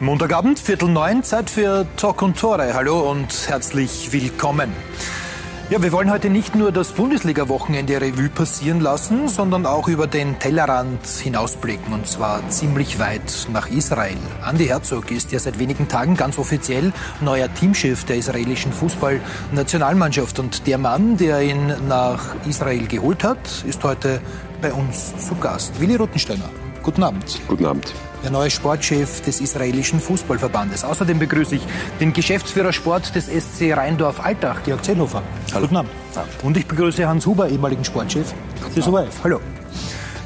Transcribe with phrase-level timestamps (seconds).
[0.00, 2.74] Montagabend, Viertel neun, Zeit für Talk und Tore.
[2.74, 4.70] Hallo und herzlich willkommen.
[5.70, 10.38] Ja, wir wollen heute nicht nur das Bundesliga-Wochenende Revue passieren lassen, sondern auch über den
[10.38, 14.18] Tellerrand hinausblicken und zwar ziemlich weit nach Israel.
[14.46, 16.92] Andy Herzog ist ja seit wenigen Tagen ganz offiziell
[17.22, 23.82] neuer Teamchef der israelischen Fußballnationalmannschaft und der Mann, der ihn nach Israel geholt hat, ist
[23.82, 24.20] heute
[24.60, 25.80] bei uns zu Gast.
[25.80, 26.50] Willi Ruttensteiner.
[26.82, 27.40] Guten Abend.
[27.48, 27.94] Guten Abend
[28.26, 30.82] der neue Sportchef des israelischen Fußballverbandes.
[30.82, 31.62] Außerdem begrüße ich
[32.00, 35.22] den Geschäftsführer Sport des SC Rheindorf-Altach, Georg Zellhofer.
[35.54, 35.60] Hallo.
[35.66, 35.92] Guten Abend.
[36.42, 38.34] Und ich begrüße Hans Huber, ehemaligen Sportchef
[38.74, 39.20] des ORF.
[39.22, 39.40] Hallo.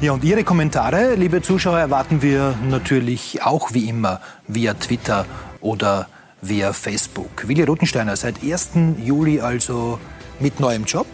[0.01, 5.27] Ja, und Ihre Kommentare, liebe Zuschauer, erwarten wir natürlich auch wie immer via Twitter
[5.59, 6.07] oder
[6.41, 7.47] via Facebook.
[7.47, 8.71] Willi Rothensteiner, seit 1.
[8.97, 9.99] Juli also
[10.39, 11.05] mit neuem Job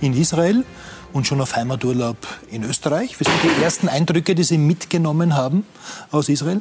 [0.00, 0.62] in Israel
[1.12, 2.16] und schon auf Heimaturlaub
[2.50, 3.20] in Österreich.
[3.20, 5.64] Was sind die ersten Eindrücke, die Sie mitgenommen haben
[6.10, 6.60] aus Israel?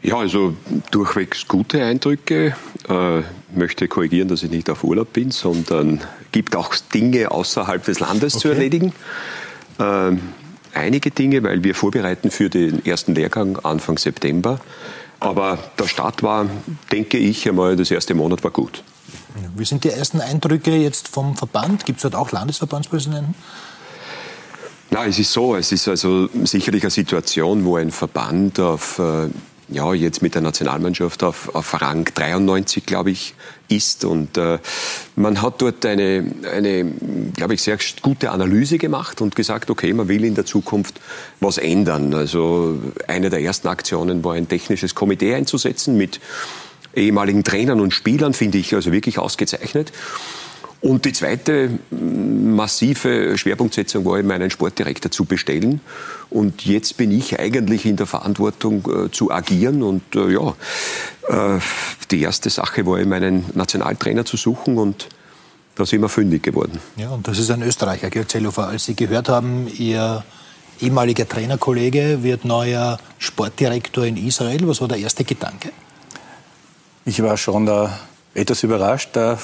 [0.00, 0.54] Ja, also
[0.90, 2.56] durchwegs gute Eindrücke.
[2.88, 3.22] Äh,
[3.54, 8.34] möchte korrigieren, dass ich nicht auf Urlaub bin, sondern gibt auch Dinge außerhalb des Landes
[8.34, 8.42] okay.
[8.42, 8.92] zu erledigen.
[9.78, 10.12] Äh,
[10.72, 14.60] einige Dinge, weil wir vorbereiten für den ersten Lehrgang Anfang September.
[15.20, 16.46] Aber der Start war,
[16.92, 18.84] denke ich einmal, das erste Monat war gut.
[19.56, 21.86] Wie sind die ersten Eindrücke jetzt vom Verband?
[21.86, 23.34] Gibt es dort auch Landesverbandspräsidenten?
[24.90, 29.28] Na, es ist so, es ist also sicherlich eine Situation, wo ein Verband auf, äh,
[29.68, 33.34] ja, jetzt mit der Nationalmannschaft auf, auf Rang 93, glaube ich,
[33.68, 34.06] ist.
[34.06, 34.58] Und äh,
[35.14, 36.90] man hat dort eine, eine,
[37.34, 41.00] glaube ich, sehr gute Analyse gemacht und gesagt, okay, man will in der Zukunft
[41.40, 42.14] was ändern.
[42.14, 46.18] Also eine der ersten Aktionen war ein technisches Komitee einzusetzen mit
[47.00, 49.92] ehemaligen Trainern und Spielern, finde ich also wirklich ausgezeichnet.
[50.80, 55.80] Und die zweite massive Schwerpunktsetzung war eben einen Sportdirektor zu bestellen.
[56.30, 59.82] Und jetzt bin ich eigentlich in der Verantwortung äh, zu agieren.
[59.82, 60.54] Und äh, ja,
[61.28, 61.60] äh,
[62.12, 65.08] die erste Sache war eben einen Nationaltrainer zu suchen und
[65.74, 66.78] da sind wir fündig geworden.
[66.96, 68.68] Ja, und das ist ein Österreicher, Georg Zellhofer.
[68.68, 70.24] Als Sie gehört haben, Ihr
[70.80, 75.70] ehemaliger Trainerkollege wird neuer Sportdirektor in Israel, was war der erste Gedanke?
[77.08, 77.98] Ich war schon da
[78.34, 79.08] etwas überrascht.
[79.14, 79.38] Da,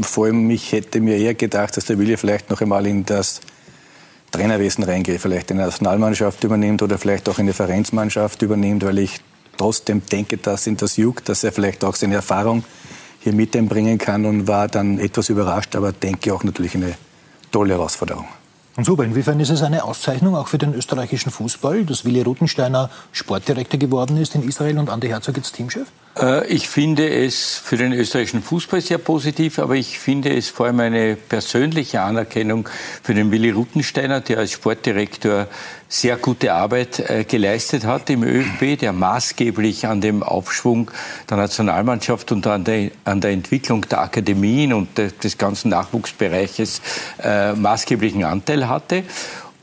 [0.00, 3.40] vor allem, ich hätte mir eher gedacht, dass der Wille vielleicht noch einmal in das
[4.30, 8.98] Trainerwesen reingeht, vielleicht in die Nationalmannschaft übernimmt oder vielleicht auch in die Vereinsmannschaft übernimmt, weil
[9.00, 9.20] ich
[9.56, 12.62] trotzdem denke, dass ihn das juckt, dass er vielleicht auch seine Erfahrung
[13.18, 16.94] hier mit einbringen kann und war dann etwas überrascht, aber denke auch natürlich eine
[17.50, 18.28] tolle Herausforderung.
[18.78, 22.90] Und super, inwiefern ist es eine Auszeichnung auch für den österreichischen Fußball, dass Willi Ruthensteiner
[23.10, 25.88] Sportdirektor geworden ist in Israel und Andi Herzog jetzt Teamchef?
[26.16, 30.66] Äh, ich finde es für den österreichischen Fußball sehr positiv, aber ich finde es vor
[30.66, 32.68] allem eine persönliche Anerkennung
[33.02, 35.48] für den Willi Ruttensteiner, der als Sportdirektor
[35.88, 40.90] sehr gute Arbeit äh, geleistet hat im ÖFB, der maßgeblich an dem Aufschwung
[41.30, 46.82] der Nationalmannschaft und an der, an der Entwicklung der Akademien und des ganzen Nachwuchsbereiches
[47.22, 49.04] äh, maßgeblichen Anteil hatte.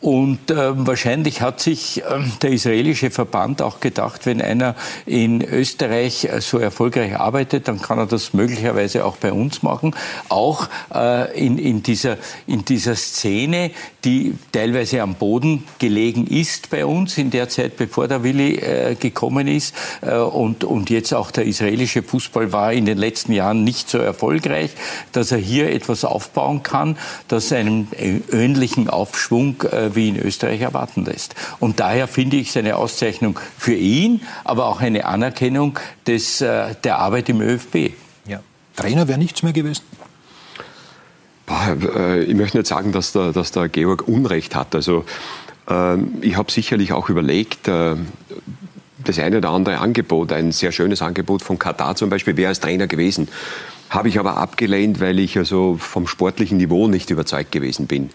[0.05, 4.75] Und äh, wahrscheinlich hat sich äh, der israelische Verband auch gedacht, wenn einer
[5.07, 9.95] in Österreich äh, so erfolgreich arbeitet, dann kann er das möglicherweise auch bei uns machen.
[10.29, 13.71] Auch äh, in, in, dieser, in dieser Szene,
[14.03, 18.93] die teilweise am Boden gelegen ist bei uns in der Zeit, bevor der Willi äh,
[18.93, 19.73] gekommen ist.
[20.01, 23.97] Äh, und, und jetzt auch der israelische Fußball war in den letzten Jahren nicht so
[23.97, 24.69] erfolgreich,
[25.13, 26.95] dass er hier etwas aufbauen kann,
[27.27, 27.87] das einen
[28.31, 29.63] ähnlichen Aufschwung
[29.95, 31.35] wie in Österreich erwarten lässt.
[31.59, 36.75] Und daher finde ich es eine Auszeichnung für ihn, aber auch eine Anerkennung des, äh,
[36.83, 37.91] der Arbeit im ÖFB.
[38.27, 38.39] Ja.
[38.75, 39.83] Trainer wäre nichts mehr gewesen.
[41.47, 44.75] Äh, ich möchte nicht sagen, dass der, dass der Georg Unrecht hat.
[44.75, 45.05] Also,
[45.69, 47.95] äh, ich habe sicherlich auch überlegt, äh,
[49.03, 52.59] das eine oder andere Angebot, ein sehr schönes Angebot von Katar zum Beispiel, wäre als
[52.59, 53.27] Trainer gewesen.
[53.89, 58.09] Habe ich aber abgelehnt, weil ich also vom sportlichen Niveau nicht überzeugt gewesen bin.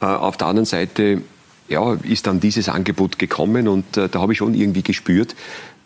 [0.00, 1.22] Äh, auf der anderen Seite
[1.68, 5.34] ja, ist dann dieses Angebot gekommen und äh, da habe ich schon irgendwie gespürt,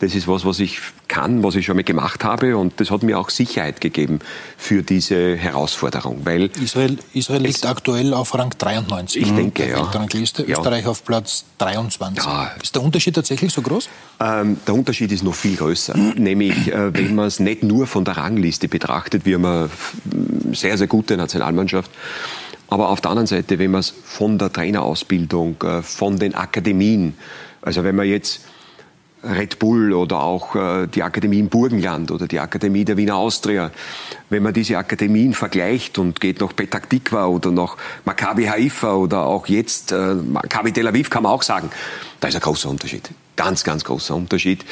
[0.02, 3.04] das ist was, was ich kann, was ich schon mal gemacht habe und das hat
[3.04, 4.18] mir auch Sicherheit gegeben
[4.56, 6.22] für diese Herausforderung.
[6.24, 9.22] Weil Israel, Israel liegt aktuell auf Rang 93.
[9.22, 10.06] Ich denke, ja.
[10.12, 10.58] Liste, ja.
[10.58, 12.24] Österreich auf Platz 23.
[12.24, 12.50] Ja.
[12.60, 13.88] Ist der Unterschied tatsächlich so groß?
[14.18, 15.96] Ähm, der Unterschied ist noch viel größer.
[15.96, 19.70] Nämlich, äh, wenn man es nicht nur von der Rangliste betrachtet, wir haben eine
[20.52, 21.92] sehr, sehr gute Nationalmannschaft,
[22.72, 27.14] aber auf der anderen Seite, wenn man es von der Trainerausbildung, äh, von den Akademien,
[27.60, 28.40] also wenn man jetzt
[29.22, 33.70] Red Bull oder auch äh, die Akademie im Burgenland oder die Akademie der Wiener Austria,
[34.30, 37.76] wenn man diese Akademien vergleicht und geht nach Petak Tikva oder nach
[38.06, 41.68] Maccabi Haifa oder auch jetzt äh, Maccabi Tel Aviv, kann man auch sagen,
[42.20, 43.10] da ist ein großer Unterschied.
[43.36, 44.64] Ganz, ganz großer Unterschied.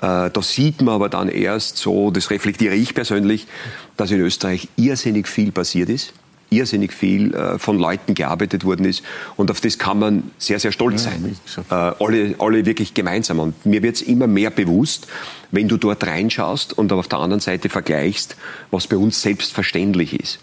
[0.00, 3.48] Da sieht man aber dann erst so, das reflektiere ich persönlich,
[3.96, 6.12] dass in Österreich irrsinnig viel passiert ist
[6.50, 9.02] irrsinnig viel äh, von Leuten gearbeitet worden ist.
[9.36, 11.36] Und auf das kann man sehr, sehr stolz sein.
[11.70, 13.40] Ja, äh, alle, alle wirklich gemeinsam.
[13.40, 15.06] Und mir wird es immer mehr bewusst,
[15.50, 18.36] wenn du dort reinschaust und auf der anderen Seite vergleichst,
[18.70, 20.38] was bei uns selbstverständlich ist.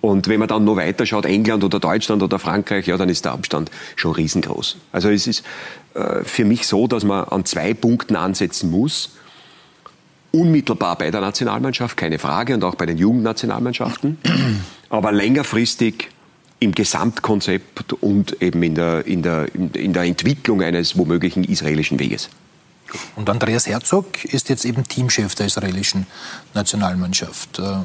[0.00, 3.24] Und wenn man dann noch weiter schaut, England oder Deutschland oder Frankreich, ja, dann ist
[3.24, 4.76] der Abstand schon riesengroß.
[4.92, 5.42] Also es ist
[5.94, 9.16] äh, für mich so, dass man an zwei Punkten ansetzen muss.
[10.32, 14.18] Unmittelbar bei der Nationalmannschaft, keine Frage, und auch bei den Jugendnationalmannschaften
[14.90, 16.10] aber längerfristig
[16.58, 22.30] im Gesamtkonzept und eben in der, in der, in der Entwicklung eines womöglichen israelischen Weges.
[23.16, 26.06] Und Andreas Herzog ist jetzt eben Teamchef der israelischen
[26.54, 27.58] Nationalmannschaft.
[27.58, 27.78] Äh,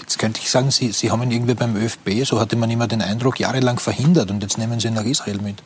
[0.00, 2.86] jetzt könnte ich sagen, Sie, Sie haben ihn irgendwie beim ÖFB, so hatte man immer
[2.86, 5.62] den Eindruck, jahrelang verhindert und jetzt nehmen Sie ihn nach Israel mit.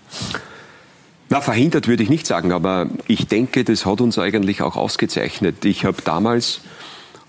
[1.33, 5.65] Na, verhindert würde ich nicht sagen, aber ich denke, das hat uns eigentlich auch ausgezeichnet.
[5.65, 6.61] Ich habe damals,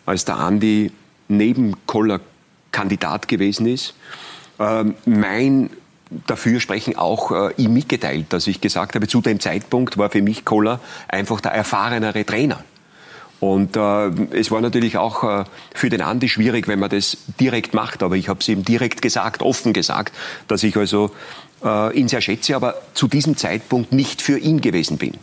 [0.07, 0.92] als der Andi
[1.27, 2.19] neben Koller
[2.71, 3.94] Kandidat gewesen ist.
[4.59, 5.69] Ähm, mein
[6.25, 10.45] Dafürsprechen auch äh, ihm mitgeteilt, dass ich gesagt habe, zu dem Zeitpunkt war für mich
[10.45, 12.63] Koller einfach der erfahrenere Trainer.
[13.39, 15.44] Und äh, es war natürlich auch äh,
[15.74, 18.04] für den Andi schwierig, wenn man das direkt macht.
[18.04, 20.15] Aber ich habe es ihm direkt gesagt, offen gesagt,
[20.47, 21.12] dass ich also
[21.63, 25.13] äh, ihn sehr schätze, aber zu diesem Zeitpunkt nicht für ihn gewesen bin.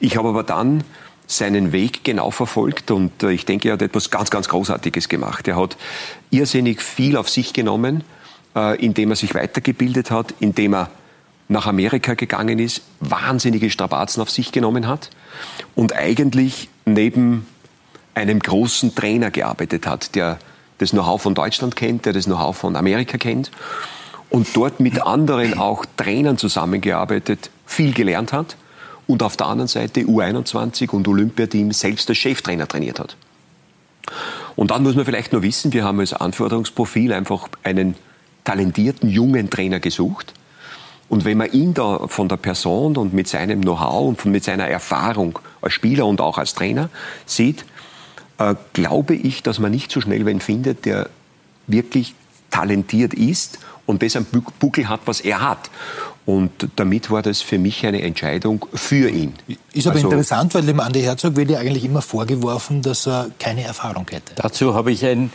[0.00, 0.84] Ich habe aber dann
[1.26, 5.48] seinen Weg genau verfolgt und äh, ich denke, er hat etwas ganz, ganz Großartiges gemacht.
[5.48, 5.76] Er hat
[6.30, 8.04] irrsinnig viel auf sich genommen,
[8.54, 10.90] äh, indem er sich weitergebildet hat, indem er
[11.48, 15.10] nach Amerika gegangen ist, wahnsinnige Strapazen auf sich genommen hat
[15.74, 17.46] und eigentlich neben
[18.14, 20.38] einem großen Trainer gearbeitet hat, der
[20.78, 23.50] das Know-how von Deutschland kennt, der das Know-how von Amerika kennt
[24.32, 28.56] und dort mit anderen auch Trainern zusammengearbeitet, viel gelernt hat
[29.06, 33.16] und auf der anderen Seite U21 und Olympiateam selbst als Cheftrainer trainiert hat.
[34.56, 37.94] Und dann muss man vielleicht nur wissen, wir haben als Anforderungsprofil einfach einen
[38.44, 40.34] talentierten jungen Trainer gesucht.
[41.08, 44.66] Und wenn man ihn da von der Person und mit seinem Know-how und mit seiner
[44.66, 46.88] Erfahrung als Spieler und auch als Trainer
[47.26, 47.66] sieht,
[48.38, 51.10] äh, glaube ich, dass man nicht so schnell wen findet, der
[51.66, 52.14] wirklich
[52.50, 53.58] talentiert ist
[53.92, 54.26] und das am
[54.58, 55.70] Buckel hat, was er hat.
[56.24, 59.34] Und damit war das für mich eine Entscheidung für ihn.
[59.72, 63.30] Ist aber also, interessant, weil dem Andi Herzog wird ja eigentlich immer vorgeworfen, dass er
[63.38, 64.34] keine Erfahrung hätte.
[64.36, 65.30] Dazu habe ich ein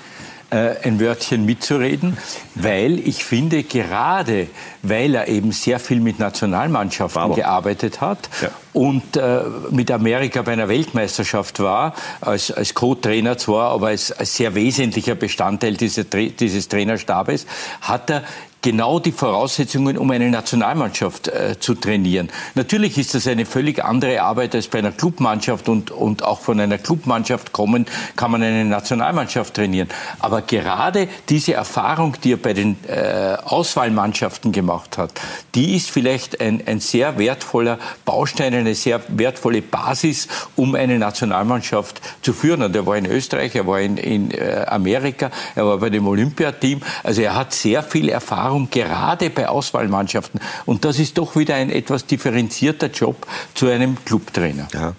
[0.50, 2.18] äh, ein Wörtchen mitzureden,
[2.56, 4.48] weil ich finde, gerade
[4.82, 7.34] weil er eben sehr viel mit Nationalmannschaften Bravo.
[7.34, 8.50] gearbeitet hat ja.
[8.72, 14.38] und äh, mit Amerika bei einer Weltmeisterschaft war, als, als Co-Trainer zwar, aber als, als,
[14.38, 17.46] sehr wesentlicher Bestandteil dieses, dieses Trainerstabes,
[17.82, 18.24] hat er
[18.62, 22.30] genau die Voraussetzungen, um eine Nationalmannschaft äh, zu trainieren.
[22.56, 26.60] Natürlich ist das eine völlig andere Arbeit als bei einer Clubmannschaft und, und auch von
[26.60, 29.90] einer Clubmannschaft kommen kann man eine Nationalmannschaft trainieren.
[30.20, 35.12] Aber gerade diese Erfahrung, die er bei den äh, Auswahlmannschaften gemacht hat,
[35.56, 42.02] die ist vielleicht ein, ein sehr wertvoller Baustein, eine sehr wertvolle Basis, um eine Nationalmannschaft
[42.22, 42.64] zu führen.
[42.64, 46.08] Und er war in Österreich, er war in, in äh, Amerika, er war bei dem
[46.08, 46.82] Olympiateam.
[47.04, 50.40] Also er hat sehr viel Erfahrung Erfahrung, gerade bei Auswahlmannschaften.
[50.66, 54.68] Und das ist doch wieder ein etwas differenzierter Job zu einem Clubtrainer.
[54.74, 54.94] Ja.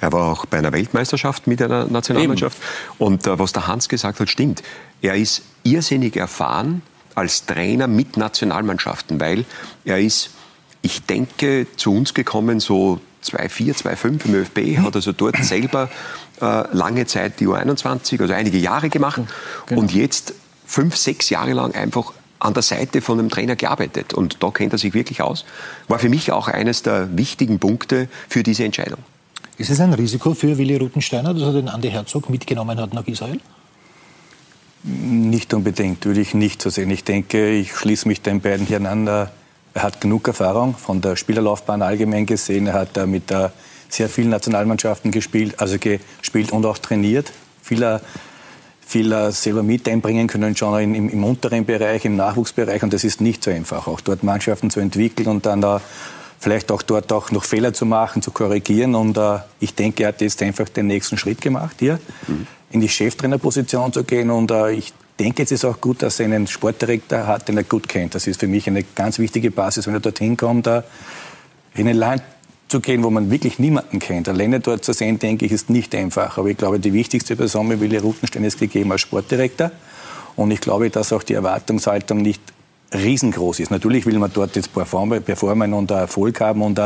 [0.00, 2.56] Er war auch bei einer Weltmeisterschaft mit einer Nationalmannschaft.
[2.56, 3.06] Eben.
[3.06, 4.62] Und äh, was der Hans gesagt hat, stimmt.
[5.02, 6.80] Er ist irrsinnig erfahren
[7.14, 9.44] als Trainer mit Nationalmannschaften, weil
[9.84, 10.30] er ist,
[10.80, 15.90] ich denke, zu uns gekommen so 2-4, 2-5 im ÖFB, hat also dort selber
[16.40, 19.20] äh, lange Zeit die U21, also einige Jahre gemacht
[19.66, 19.80] genau.
[19.80, 20.32] und jetzt
[20.64, 22.12] fünf, sechs Jahre lang einfach
[22.46, 24.14] an der Seite von einem Trainer gearbeitet.
[24.14, 25.44] Und da kennt er sich wirklich aus.
[25.88, 29.00] War für mich auch eines der wichtigen Punkte für diese Entscheidung.
[29.58, 33.06] Ist es ein Risiko für Willi Ruthensteiner, dass er den Andi Herzog mitgenommen hat nach
[33.06, 33.40] Israel?
[34.82, 36.90] Nicht unbedingt, würde ich nicht so sehen.
[36.90, 39.06] Ich denke, ich schließe mich den beiden hier an.
[39.06, 39.30] Er
[39.74, 42.66] hat genug Erfahrung von der Spielerlaufbahn allgemein gesehen.
[42.68, 43.32] Er hat mit
[43.88, 47.32] sehr vielen Nationalmannschaften gespielt, also gespielt und auch trainiert.
[47.62, 48.00] Vieler
[48.86, 52.84] viel äh, selber mit einbringen können, schon in, im, im, unteren Bereich, im Nachwuchsbereich.
[52.84, 55.80] Und das ist nicht so einfach, auch dort Mannschaften zu entwickeln und dann da
[56.38, 58.94] vielleicht auch dort auch noch Fehler zu machen, zu korrigieren.
[58.94, 62.46] Und äh, ich denke, er hat jetzt einfach den nächsten Schritt gemacht, hier mhm.
[62.70, 64.30] in die Cheftrainerposition zu gehen.
[64.30, 67.64] Und äh, ich denke, es ist auch gut, dass er einen Sportdirektor hat, den er
[67.64, 68.14] gut kennt.
[68.14, 70.68] Das ist für mich eine ganz wichtige Basis, wenn er dorthin kommt.
[70.68, 70.82] Äh,
[71.74, 72.22] in ein Land
[72.68, 74.28] zu gehen, wo man wirklich niemanden kennt.
[74.28, 76.38] Alleine dort zu sehen, denke ich, ist nicht einfach.
[76.38, 79.70] Aber ich glaube, die wichtigste Person mit Willi Rutenstein ist gegeben als Sportdirektor.
[80.34, 82.40] Und ich glaube, dass auch die Erwartungshaltung nicht
[82.94, 83.70] riesengroß ist.
[83.70, 86.80] Natürlich will man dort jetzt performen und Erfolg haben und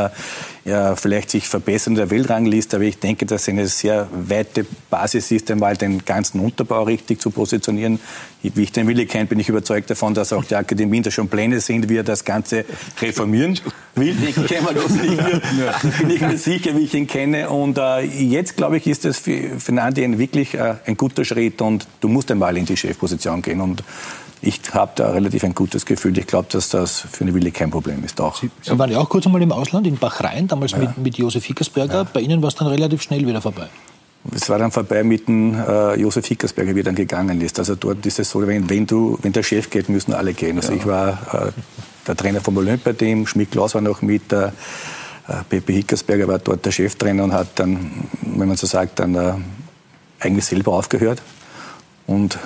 [0.65, 5.31] ja, vielleicht sich verbessern in der Weltrangliste, aber ich denke, dass eine sehr weite Basis
[5.31, 7.99] ist, einmal den ganzen Unterbau richtig zu positionieren.
[8.41, 11.29] Wie ich den Willi kenne, bin ich überzeugt davon, dass auch die Akademien da schon
[11.29, 12.65] Pläne sind, wie er das Ganze
[12.99, 13.59] reformieren
[13.95, 14.15] will.
[14.23, 15.99] Ich kenne wir das nicht.
[15.99, 17.49] bin ich mir sicher, wie ich ihn kenne.
[17.49, 21.61] Und äh, jetzt, glaube ich, ist das für, für Nandi wirklich äh, ein guter Schritt
[21.61, 23.61] und du musst einmal in die Chefposition gehen.
[23.61, 23.83] Und
[24.41, 26.17] ich habe da relativ ein gutes Gefühl.
[26.17, 28.19] Ich glaube, dass das für eine Willi kein Problem ist.
[28.19, 28.35] Auch.
[28.35, 30.79] Sie, Sie waren ja auch kurz einmal im Ausland, in Bahrain, damals ja.
[30.79, 31.93] mit, mit Josef Hickersberger.
[31.93, 32.03] Ja.
[32.03, 33.67] Bei Ihnen war es dann relativ schnell wieder vorbei.
[34.35, 37.57] Es war dann vorbei mit dem äh, Josef Hickersberger, wie er dann gegangen ist.
[37.57, 40.57] Also dort ist es so, wenn, wenn, du, wenn der Chef geht, müssen alle gehen.
[40.57, 40.77] Also ja.
[40.77, 41.51] ich war äh,
[42.07, 44.51] der Trainer vom Olympia-Team, Schmidt-Klaus war noch mit, äh,
[45.49, 49.33] Pepe Hickersberger war dort der Cheftrainer und hat dann, wenn man so sagt, dann äh,
[50.19, 51.21] eigentlich selber aufgehört.
[52.07, 52.37] Und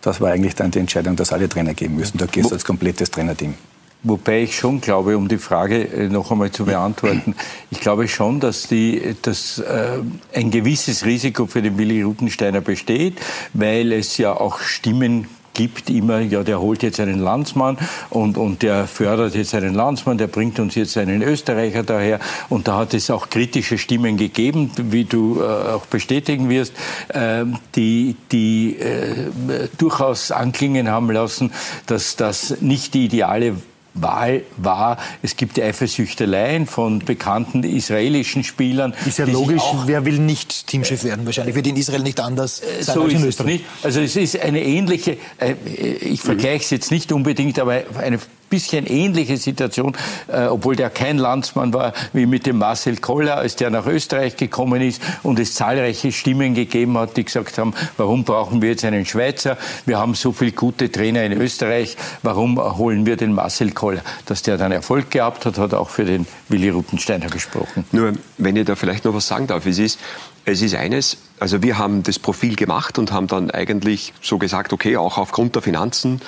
[0.00, 2.18] das war eigentlich dann die Entscheidung, dass alle Trainer gehen müssen.
[2.18, 3.54] Da gehst du als komplettes Trainerteam.
[4.02, 7.34] Wobei ich schon glaube, um die Frage äh, noch einmal zu beantworten,
[7.70, 9.98] ich glaube schon, dass, die, dass äh,
[10.32, 13.18] ein gewisses Risiko für den Willi Rutensteiner besteht,
[13.52, 17.78] weil es ja auch Stimmen gibt immer, ja, der holt jetzt einen Landsmann
[18.10, 22.20] und, und der fördert jetzt einen Landsmann, der bringt uns jetzt einen Österreicher daher.
[22.50, 26.74] Und da hat es auch kritische Stimmen gegeben, wie du äh, auch bestätigen wirst,
[27.08, 29.30] äh, die, die äh,
[29.78, 31.50] durchaus anklingen haben lassen,
[31.86, 33.56] dass das nicht die ideale
[34.00, 38.94] Wahl war, es gibt Eifersüchteleien von bekannten israelischen Spielern.
[39.06, 41.26] Ist ja logisch, wer will nicht Teamchef werden?
[41.26, 43.54] Wahrscheinlich wird in Israel nicht anders äh, sein so als in Österreich.
[43.54, 43.64] Es nicht.
[43.82, 45.54] Also es ist eine ähnliche, äh,
[46.00, 49.96] ich vergleiche es jetzt nicht unbedingt, aber eine bisschen ähnliche Situation,
[50.28, 54.36] äh, obwohl der kein Landsmann war, wie mit dem Marcel Koller, als der nach Österreich
[54.36, 58.84] gekommen ist und es zahlreiche Stimmen gegeben hat, die gesagt haben, warum brauchen wir jetzt
[58.84, 59.56] einen Schweizer?
[59.84, 64.02] Wir haben so viele gute Trainer in Österreich, warum holen wir den Marcel Koller?
[64.26, 67.84] Dass der dann Erfolg gehabt hat, hat auch für den Willi Rutensteiner gesprochen.
[67.92, 69.98] Nur, wenn ich da vielleicht noch was sagen darf, es ist,
[70.44, 74.72] es ist eines, also wir haben das Profil gemacht und haben dann eigentlich so gesagt,
[74.72, 76.20] okay, auch aufgrund der Finanzen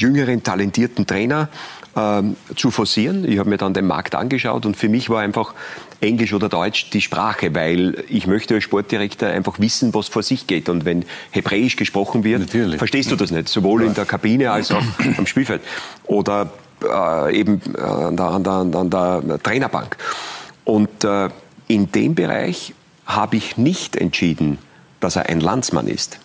[0.00, 1.48] jüngeren, talentierten Trainer
[1.96, 3.30] ähm, zu forcieren.
[3.30, 5.54] Ich habe mir dann den Markt angeschaut und für mich war einfach
[6.00, 10.46] Englisch oder Deutsch die Sprache, weil ich möchte als Sportdirektor einfach wissen, was vor sich
[10.46, 10.68] geht.
[10.68, 12.78] Und wenn Hebräisch gesprochen wird, Natürlich.
[12.78, 14.82] verstehst du das nicht, sowohl in der Kabine als auch
[15.18, 15.62] am Spielfeld
[16.04, 16.50] oder
[16.82, 18.90] äh, eben äh, an, der, an, der, an
[19.28, 19.96] der Trainerbank.
[20.64, 21.28] Und äh,
[21.66, 22.74] in dem Bereich
[23.06, 24.58] habe ich nicht entschieden,
[25.00, 26.20] dass er ein Landsmann ist,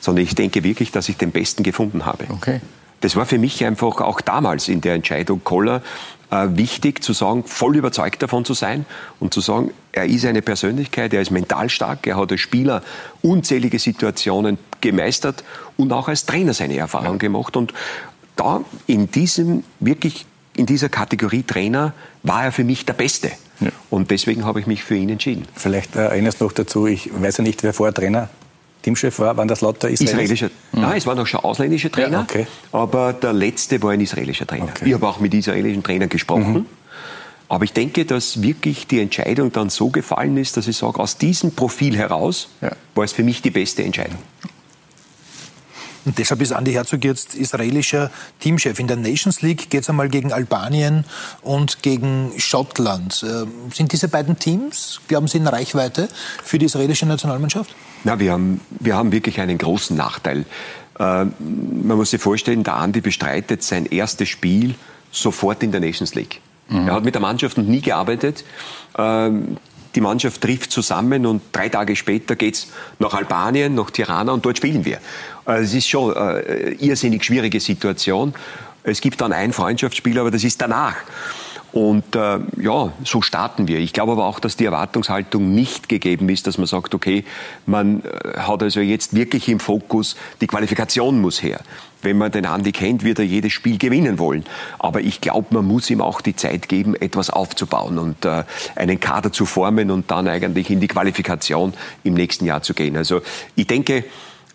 [0.00, 2.24] sondern ich denke wirklich, dass ich den Besten gefunden habe.
[2.28, 2.60] Okay.
[3.00, 5.82] Das war für mich einfach auch damals in der Entscheidung Koller
[6.30, 8.84] äh, wichtig zu sagen, voll überzeugt davon zu sein
[9.20, 12.82] und zu sagen, er ist eine Persönlichkeit, er ist mental stark, er hat als Spieler
[13.22, 15.44] unzählige Situationen gemeistert
[15.76, 17.18] und auch als Trainer seine Erfahrung ja.
[17.18, 17.56] gemacht.
[17.56, 17.72] Und
[18.36, 23.30] da in diesem wirklich in dieser Kategorie Trainer war er für mich der Beste.
[23.60, 23.70] Ja.
[23.90, 25.46] Und deswegen habe ich mich für ihn entschieden.
[25.54, 28.28] Vielleicht äh, eines noch dazu, ich weiß ja nicht, wer vorher Trainer
[28.88, 30.12] Teamchef war, waren das lauter Israelis?
[30.12, 30.50] Israelische.
[30.72, 30.80] Mhm.
[30.80, 32.46] Nein, es waren auch schon ausländische Trainer, ja, okay.
[32.72, 34.68] aber der letzte war ein israelischer Trainer.
[34.74, 34.86] Okay.
[34.86, 36.52] Ich habe auch mit israelischen Trainern gesprochen.
[36.52, 36.66] Mhm.
[37.50, 41.16] Aber ich denke, dass wirklich die Entscheidung dann so gefallen ist, dass ich sage, aus
[41.16, 42.72] diesem Profil heraus ja.
[42.94, 44.18] war es für mich die beste Entscheidung.
[46.04, 48.78] Und deshalb ist Andi Herzog jetzt israelischer Teamchef.
[48.78, 51.04] In der Nations League geht es einmal gegen Albanien
[51.42, 53.24] und gegen Schottland.
[53.28, 56.08] Ähm, sind diese beiden Teams, glauben Sie, in Reichweite
[56.42, 57.74] für die israelische Nationalmannschaft?
[58.04, 60.44] Na, wir haben, wir haben wirklich einen großen Nachteil.
[60.98, 64.74] Äh, man muss sich vorstellen, der Andi bestreitet sein erstes Spiel
[65.10, 66.40] sofort in der Nations League.
[66.68, 66.88] Mhm.
[66.88, 68.44] Er hat mit der Mannschaft noch nie gearbeitet.
[68.96, 69.56] Ähm,
[69.94, 74.44] die Mannschaft trifft zusammen und drei Tage später geht es nach Albanien, nach Tirana und
[74.44, 74.98] dort spielen wir.
[75.44, 78.34] Also es ist schon eine äh, irrsinnig schwierige Situation.
[78.82, 80.96] Es gibt dann ein Freundschaftsspiel, aber das ist danach.
[81.72, 83.78] Und äh, ja, so starten wir.
[83.78, 87.24] Ich glaube aber auch, dass die Erwartungshaltung nicht gegeben ist, dass man sagt, okay,
[87.66, 91.60] man äh, hat also jetzt wirklich im Fokus, die Qualifikation muss her.
[92.00, 94.44] Wenn man den Andi kennt, wird er jedes Spiel gewinnen wollen.
[94.78, 98.44] Aber ich glaube, man muss ihm auch die Zeit geben, etwas aufzubauen und äh,
[98.76, 102.96] einen Kader zu formen und dann eigentlich in die Qualifikation im nächsten Jahr zu gehen.
[102.96, 103.20] Also
[103.56, 104.04] ich denke,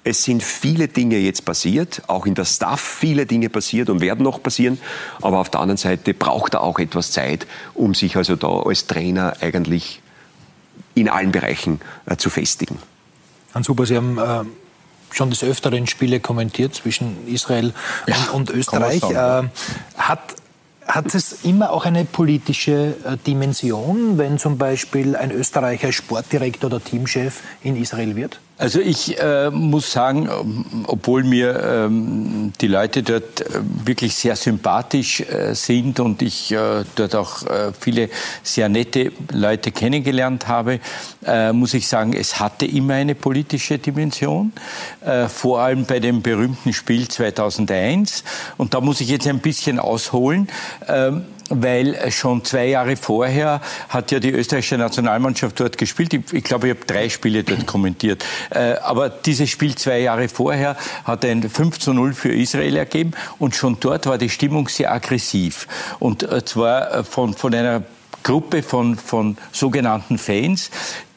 [0.03, 4.24] es sind viele Dinge jetzt passiert, auch in der Staff viele Dinge passiert und werden
[4.24, 4.79] noch passieren.
[5.22, 8.88] Aber auf der anderen Seite braucht er auch etwas Zeit, um sich also da als
[8.88, 10.01] Trainer eigentlich
[10.93, 12.79] in allen Bereichen äh, zu festigen.
[13.53, 14.43] Hans Huber, Sie haben äh,
[15.12, 17.74] schon des Öfteren Spiele kommentiert zwischen Israel
[18.07, 19.03] ja, und, und, Österreich.
[19.03, 19.43] Äh,
[19.98, 20.36] hat
[20.86, 26.83] Hat es immer auch eine politische äh, Dimension, wenn zum Beispiel ein Österreicher Sportdirektor oder
[26.83, 28.39] Teamchef in Israel wird?
[28.55, 33.45] Also ich äh, muss sagen, obwohl mir ähm, die Leute dort äh,
[33.83, 38.10] wirklich sehr sympathisch äh, sind und ich äh, dort auch äh, viele
[38.43, 40.79] sehr nette Leute kennengelernt habe,
[41.25, 44.53] äh, muss ich sagen, es hatte immer eine politische Dimension,
[45.27, 48.24] vor allem bei dem berühmten Spiel 2001.
[48.57, 50.48] Und da muss ich jetzt ein bisschen ausholen.
[51.55, 56.13] Weil schon zwei Jahre vorher hat ja die österreichische Nationalmannschaft dort gespielt.
[56.13, 58.25] Ich, ich glaube, ich habe drei Spiele dort kommentiert.
[58.50, 63.12] Äh, aber dieses Spiel zwei Jahre vorher hat ein 5 zu 0 für Israel ergeben
[63.39, 65.67] und schon dort war die Stimmung sehr aggressiv.
[66.00, 67.83] Und äh, zwar äh, von, von einer
[68.24, 70.72] Gruppe von, von sogenannten Fans,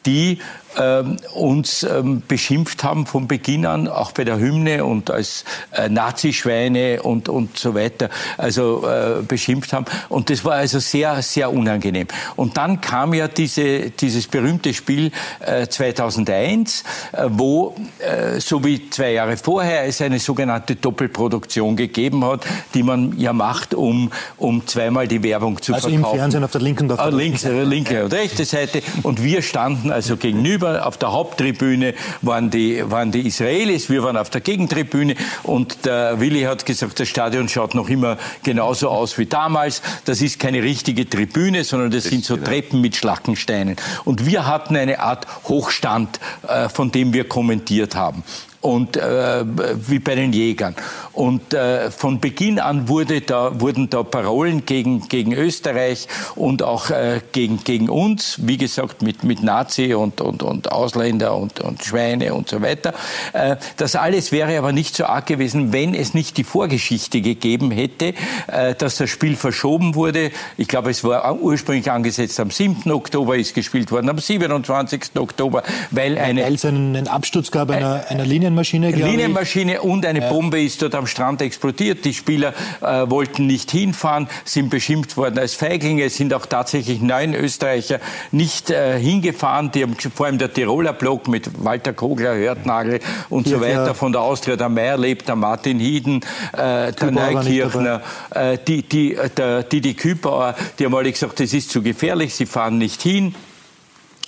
[0.05, 0.39] die
[0.77, 5.89] ähm, uns ähm, beschimpft haben von Beginn an, auch bei der Hymne und als äh,
[5.89, 9.85] Nazischweine und, und so weiter, also äh, beschimpft haben.
[10.09, 12.07] Und das war also sehr, sehr unangenehm.
[12.35, 18.89] Und dann kam ja diese, dieses berühmte Spiel äh, 2001, äh, wo, äh, so wie
[18.89, 24.65] zwei Jahre vorher, es eine sogenannte Doppelproduktion gegeben hat, die man ja macht, um, um
[24.67, 26.05] zweimal die Werbung zu also verkaufen.
[26.05, 27.63] Also im Fernsehen auf der linken und auf der ah, links, Seite.
[27.63, 28.81] linke und rechte Seite.
[29.03, 30.87] Und wir standen also gegenüber gegenüber.
[30.87, 36.19] Auf der Haupttribüne waren die, waren die Israelis, wir waren auf der Gegentribüne und der
[36.19, 39.81] Willi hat gesagt, das Stadion schaut noch immer genauso aus wie damals.
[40.05, 42.47] Das ist keine richtige Tribüne, sondern das, das sind so genau.
[42.47, 43.75] Treppen mit Schlackensteinen.
[44.05, 48.23] Und wir hatten eine Art Hochstand, äh, von dem wir kommentiert haben
[48.61, 50.75] und äh, wie bei den Jägern.
[51.13, 56.89] Und äh, von Beginn an wurde da, wurden da Parolen gegen, gegen Österreich und auch
[56.89, 61.83] äh, gegen, gegen uns, wie gesagt, mit, mit Nazi und, und, und Ausländer und, und
[61.83, 62.93] Schweine und so weiter.
[63.33, 67.71] Äh, das alles wäre aber nicht so arg gewesen, wenn es nicht die Vorgeschichte gegeben
[67.71, 68.13] hätte,
[68.47, 70.31] äh, dass das Spiel verschoben wurde.
[70.57, 72.91] Ich glaube, es war ursprünglich angesetzt am 7.
[72.91, 75.11] Oktober, ist gespielt worden am 27.
[75.15, 76.43] Oktober, weil eine...
[76.43, 81.07] Weil es einen Absturz gab einer, einer Linienmaschine, Linienmaschine und eine Bombe ist dort am
[81.07, 82.05] Strand explodiert.
[82.05, 86.03] Die Spieler äh, wollten nicht hinfahren, sind beschimpft worden als Feiglinge.
[86.03, 87.99] Es sind auch tatsächlich neun Österreicher
[88.31, 89.71] nicht äh, hingefahren.
[89.71, 92.99] Die haben vor allem der Tiroler Block mit Walter Kogler, Hörtnagel
[93.29, 93.87] und ja, so weiter.
[93.87, 93.93] Ja.
[93.93, 96.21] Von der Austria, der Meier lebt, der Martin Hieden,
[96.53, 101.53] äh, der Neukirchner, äh, die, die, der, die, die Kübauer, die haben alle gesagt, das
[101.53, 103.35] ist zu gefährlich, sie fahren nicht hin.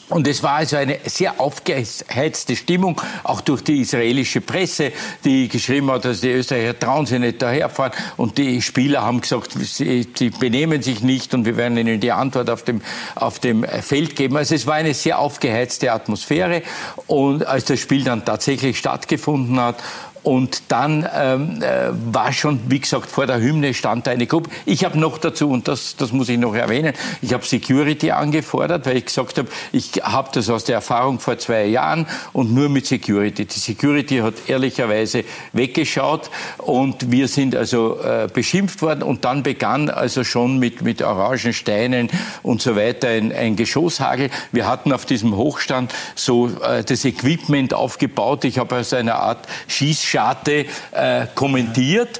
[0.09, 4.91] Und es war also eine sehr aufgeheizte Stimmung, auch durch die israelische Presse,
[5.23, 7.93] die geschrieben hat, dass die Österreicher trauen sich nicht daherfahren.
[8.17, 12.11] Und die Spieler haben gesagt, sie, sie, benehmen sich nicht und wir werden ihnen die
[12.11, 12.81] Antwort auf dem,
[13.15, 14.37] auf dem Feld geben.
[14.37, 16.63] Also es war eine sehr aufgeheizte Atmosphäre.
[17.05, 19.77] Und als das Spiel dann tatsächlich stattgefunden hat
[20.23, 24.49] und dann ähm, äh, war schon, wie gesagt, vor der Hymne stand eine Gruppe.
[24.65, 28.85] Ich habe noch dazu, und das, das muss ich noch erwähnen, ich habe Security angefordert,
[28.85, 32.69] weil ich gesagt habe, ich habe das aus der Erfahrung vor zwei Jahren und nur
[32.69, 33.45] mit Security.
[33.45, 39.89] Die Security hat ehrlicherweise weggeschaut und wir sind also äh, beschimpft worden und dann begann
[39.89, 42.09] also schon mit, mit orangen Steinen
[42.43, 44.29] und so weiter ein, ein Geschosshagel.
[44.51, 48.43] Wir hatten auf diesem Hochstand so äh, das Equipment aufgebaut.
[48.43, 52.19] Ich habe also eine Art Schieß Scharte äh, kommentiert.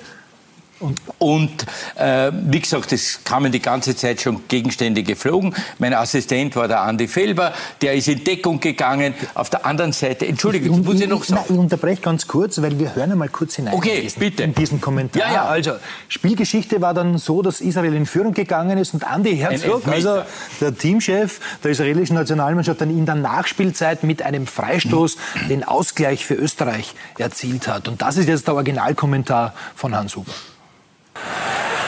[0.80, 1.66] Und, und
[1.96, 5.54] äh, wie gesagt, es kamen die ganze Zeit schon Gegenstände geflogen.
[5.78, 9.14] Mein Assistent war der Andi Felber, der ist in Deckung gegangen.
[9.34, 11.44] Auf der anderen Seite, Entschuldigung, ich, muss ich noch sagen?
[11.48, 13.74] Nein, ich unterbreche ganz kurz, weil wir hören einmal kurz hinein.
[13.74, 14.44] Okay, in diesen, bitte.
[14.44, 15.22] In diesen Kommentar.
[15.22, 15.46] Ja, ja.
[15.46, 15.74] Also,
[16.08, 20.22] Spielgeschichte war dann so, dass Israel in Führung gegangen ist und Andi Herzog, also
[20.62, 25.18] der Teamchef der israelischen Nationalmannschaft, dann in der Nachspielzeit mit einem Freistoß
[25.50, 27.90] den Ausgleich für Österreich erzielt hat.
[27.90, 30.32] Und das ist jetzt der Originalkommentar von Hans Huber.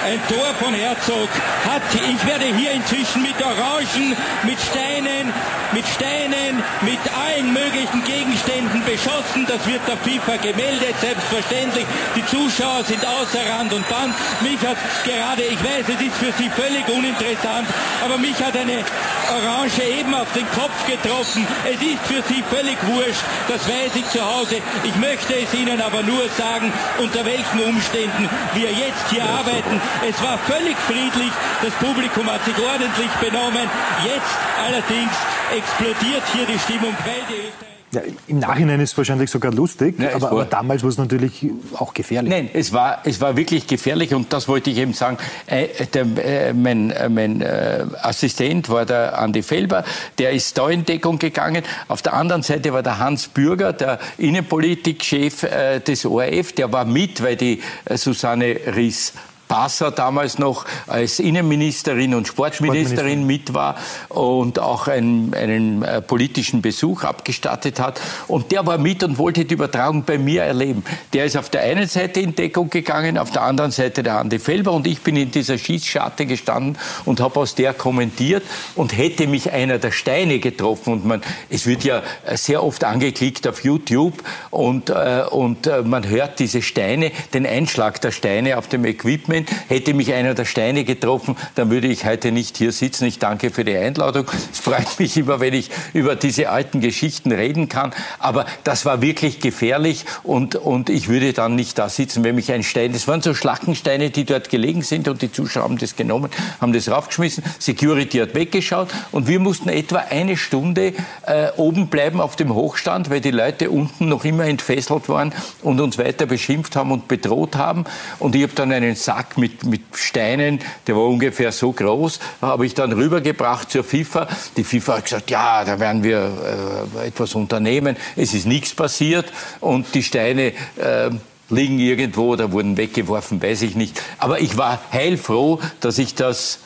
[0.04, 1.30] Ein Tor von Herzog
[1.70, 5.32] hat, ich werde hier inzwischen mit Orangen, mit Steinen,
[5.74, 9.46] mit Steinen, mit allen möglichen Gegenständen beschossen.
[9.48, 11.86] Das wird der FIFA gemeldet, selbstverständlich.
[12.15, 14.15] Die Zuschauer sind außer Rand und Band.
[14.41, 17.70] Mich hat gerade, ich weiß, es ist für Sie völlig uninteressant,
[18.04, 18.84] aber mich hat eine
[19.30, 21.46] Orange eben auf den Kopf getroffen.
[21.63, 24.58] Es ist für Sie völlig wurscht, das weiß ich zu Hause.
[24.84, 29.82] Ich möchte es Ihnen aber nur sagen, unter welchen Umständen wir jetzt hier arbeiten.
[30.08, 31.32] Es war völlig friedlich,
[31.62, 33.70] das Publikum hat sich ordentlich benommen.
[34.04, 35.14] Jetzt allerdings
[35.56, 40.32] explodiert hier die Stimmung, Österreicher ja, Im Nachhinein ist es wahrscheinlich sogar lustig, ja, aber,
[40.32, 42.32] aber, damals war es natürlich auch gefährlich.
[42.32, 45.18] Nein, es war, es war wirklich gefährlich und das wollte ich eben sagen.
[45.46, 49.84] Äh, der, äh, mein äh, mein äh, Assistent war der Andi Felber,
[50.18, 51.64] der ist da in Deckung gegangen.
[51.90, 56.86] Auf der anderen Seite war der Hans Bürger, der Innenpolitikchef äh, des ORF, der war
[56.86, 59.14] mit, weil die äh, Susanne Ries
[59.52, 63.76] Passer damals noch als Innenministerin und Sportministerin mit war
[64.08, 68.00] und auch einen, einen äh, politischen Besuch abgestattet hat.
[68.30, 70.86] Und der war mit und wollte die Übertragung bei mir erleben.
[71.12, 74.40] Der ist auf der einen Seite in Deckung gegangen, auf der anderen Seite der Andi
[74.40, 78.44] Felber und ich bin in dieser Schießscharte gestanden und habe aus der kommentiert
[78.76, 80.94] und hätte mich einer der Steine getroffen.
[80.94, 82.04] Und man, es wird ja
[82.36, 84.14] sehr oft angeklickt auf YouTube
[84.50, 89.41] und, äh, und äh, man hört diese Steine, den Einschlag der Steine auf dem Equipment.
[89.68, 93.06] Hätte mich einer der Steine getroffen, dann würde ich heute nicht hier sitzen.
[93.06, 94.26] Ich danke für die Einladung.
[94.52, 97.94] Es freut mich immer, wenn ich über diese alten Geschichten reden kann.
[98.20, 102.52] Aber das war wirklich gefährlich und, und ich würde dann nicht da sitzen, wenn mich
[102.52, 105.96] ein Stein, das waren so Schlackensteine, die dort gelegen sind und die Zuschauer haben das
[105.96, 107.44] genommen, haben das raufgeschmissen.
[107.60, 110.94] Security hat weggeschaut und wir mussten etwa eine Stunde
[111.26, 115.80] äh, oben bleiben auf dem Hochstand, weil die Leute unten noch immer entfesselt waren und
[115.80, 117.86] uns weiter beschimpft haben und bedroht haben.
[118.20, 122.65] Und ich habe dann einen Sack mit, mit Steinen, der war ungefähr so groß, habe
[122.65, 124.28] ich dann rübergebracht zur FIFA.
[124.58, 127.96] Die FIFA hat gesagt, ja, da werden wir äh, etwas unternehmen.
[128.15, 129.26] Es ist nichts passiert
[129.60, 131.10] und die Steine äh,
[131.50, 134.02] liegen irgendwo oder wurden weggeworfen, weiß ich nicht.
[134.17, 136.60] Aber ich war heilfroh, dass ich das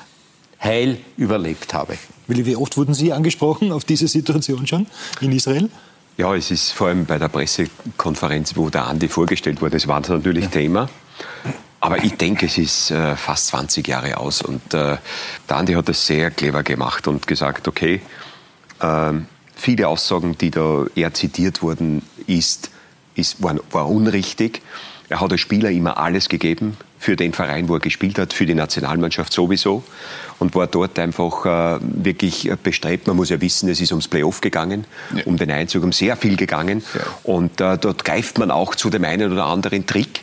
[0.62, 1.98] heil überlebt habe.
[2.28, 4.88] Willi, wie oft wurden Sie angesprochen auf diese Situation schon
[5.22, 5.70] in Israel?
[6.18, 10.00] Ja, es ist vor allem bei der Pressekonferenz, wo der Andi vorgestellt wurde, das war
[10.00, 10.50] natürlich ja.
[10.50, 10.90] Thema.
[11.86, 14.42] Aber ich denke, es ist äh, fast 20 Jahre aus.
[14.42, 14.98] Und äh,
[15.48, 18.02] der Andi hat das sehr clever gemacht und gesagt, okay,
[18.80, 19.12] äh,
[19.56, 22.72] viele Aussagen, die da eher zitiert wurden, ist,
[23.14, 24.64] ist, war, war unrichtig.
[25.10, 28.48] Er hat als Spieler immer alles gegeben für den Verein, wo er gespielt hat, für
[28.48, 29.84] die Nationalmannschaft sowieso
[30.40, 33.06] und war dort einfach äh, wirklich bestrebt.
[33.06, 35.24] Man muss ja wissen, es ist ums Playoff gegangen, ja.
[35.26, 36.84] um den Einzug, um sehr viel gegangen.
[36.96, 37.02] Ja.
[37.22, 40.22] Und äh, dort greift man auch zu dem einen oder anderen Trick.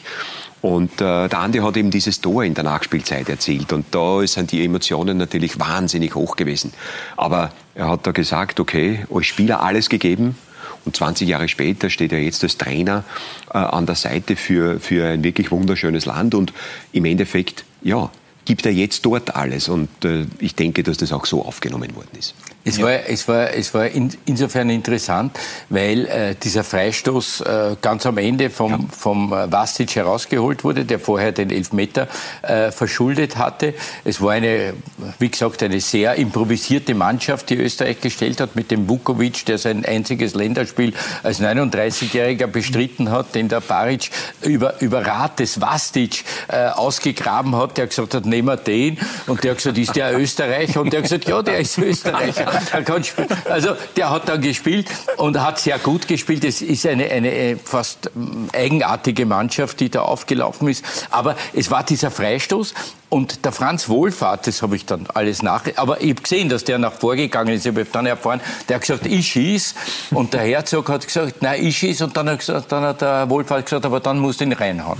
[0.62, 3.72] Und äh, der Andi hat eben dieses Tor in der Nachspielzeit erzielt.
[3.72, 6.72] Und da sind die Emotionen natürlich wahnsinnig hoch gewesen.
[7.16, 10.36] Aber er hat da gesagt, okay, als Spieler alles gegeben.
[10.84, 13.04] Und 20 Jahre später steht er jetzt als Trainer
[13.52, 16.34] äh, an der Seite für, für ein wirklich wunderschönes Land.
[16.34, 16.52] Und
[16.92, 18.10] im Endeffekt, ja,
[18.44, 19.68] gibt er jetzt dort alles.
[19.68, 22.34] Und äh, ich denke, dass das auch so aufgenommen worden ist.
[22.64, 22.84] Es, ja.
[22.84, 25.36] war, es, war, es war in, insofern interessant,
[25.68, 28.78] weil äh, dieser Freistoß äh, ganz am Ende vom, ja.
[28.90, 32.08] vom äh, Vastic herausgeholt wurde, der vorher den Elfmeter
[32.42, 33.74] äh, verschuldet hatte.
[34.04, 34.74] Es war eine,
[35.18, 39.84] wie gesagt, eine sehr improvisierte Mannschaft, die Österreich gestellt hat, mit dem Vukovic, der sein
[39.84, 44.10] einziges Länderspiel als 39-Jähriger bestritten hat, den der Baric
[44.42, 48.98] über, über Rat des Vastic äh, ausgegraben hat, der gesagt hat, nehmen wir den.
[49.26, 50.80] Und der hat gesagt, ist der Österreicher?
[50.80, 52.46] Und der hat gesagt, ja, der ist Österreicher.
[52.72, 53.52] Er.
[53.52, 56.44] Also der hat dann gespielt und hat sehr gut gespielt.
[56.44, 58.10] Es ist eine, eine fast
[58.52, 60.84] eigenartige Mannschaft, die da aufgelaufen ist.
[61.10, 62.74] Aber es war dieser Freistoß.
[63.08, 65.64] Und der Franz Wohlfahrt, das habe ich dann alles nach.
[65.76, 67.66] Aber ich habe gesehen, dass der nach vorgegangen ist.
[67.66, 69.74] Ich habe dann erfahren, der hat gesagt, ich schieß.
[70.12, 72.00] Und der Herzog hat gesagt, nein, ich schieß.
[72.00, 74.98] Und dann hat, gesagt, dann hat der Wohlfahrt gesagt, aber dann musst du ihn reinhauen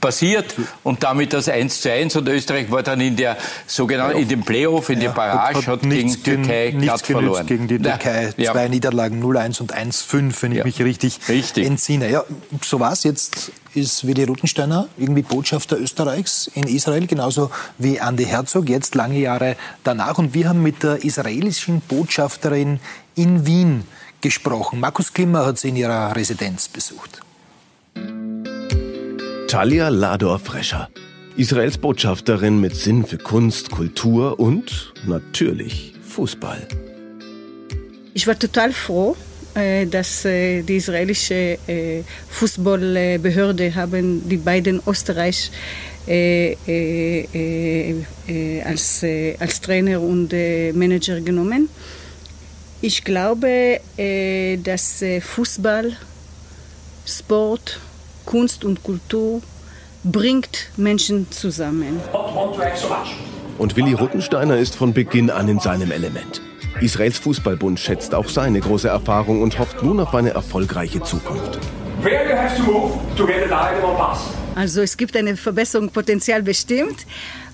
[0.00, 4.28] passiert und damit das 1 zu 1 und Österreich war dann in der sogenannten, in
[4.28, 7.46] dem Playoff, in ja, der Barrage, hat, hat, hat gegen Türkei nichts verloren.
[7.46, 8.32] gegen die Türkei.
[8.36, 8.52] Ja.
[8.52, 10.64] Zwei Niederlagen, 0-1 und 1-5, wenn ich ja.
[10.64, 12.10] mich richtig, richtig entsinne.
[12.10, 12.24] Ja,
[12.62, 13.04] so war's.
[13.04, 19.18] Jetzt ist Willi Ruthensteiner irgendwie Botschafter Österreichs in Israel, genauso wie Andi Herzog, jetzt lange
[19.18, 20.18] Jahre danach.
[20.18, 22.80] Und wir haben mit der israelischen Botschafterin
[23.14, 23.84] in Wien
[24.20, 24.80] gesprochen.
[24.80, 27.20] Markus Klimmer hat sie in ihrer Residenz besucht.
[29.48, 30.90] Talia Lador-Frescher.
[31.38, 36.68] Israels Botschafterin mit Sinn für Kunst, Kultur und natürlich Fußball.
[38.12, 39.16] Ich war total froh,
[39.54, 45.50] äh, dass äh, die israelische äh, Fußballbehörde haben die beiden Österreich
[48.64, 49.04] als,
[49.38, 50.32] als Trainer und
[50.74, 51.68] Manager genommen.
[52.80, 53.80] Ich glaube,
[54.64, 55.92] dass Fußball,
[57.04, 57.78] Sport
[58.28, 59.40] Kunst und Kultur
[60.04, 61.98] bringt Menschen zusammen.
[63.56, 66.42] Und Willi Ruttensteiner ist von Beginn an in seinem Element.
[66.82, 71.58] Israels Fußballbund schätzt auch seine große Erfahrung und hofft nun auf eine erfolgreiche Zukunft.
[74.54, 77.06] Also es gibt eine Verbesserung Potenzial bestimmt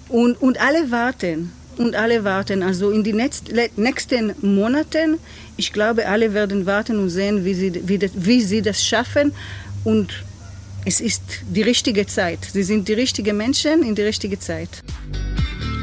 [0.08, 1.52] und, und alle warten.
[1.76, 2.64] Und alle warten.
[2.64, 3.16] Also in den
[3.76, 5.18] nächsten Monaten,
[5.56, 9.32] ich glaube, alle werden warten und sehen, wie sie, wie, das, wie sie das schaffen.
[9.84, 10.24] Und
[10.84, 12.40] es ist die richtige Zeit.
[12.44, 14.68] Sie sind die richtigen Menschen in die richtige Zeit.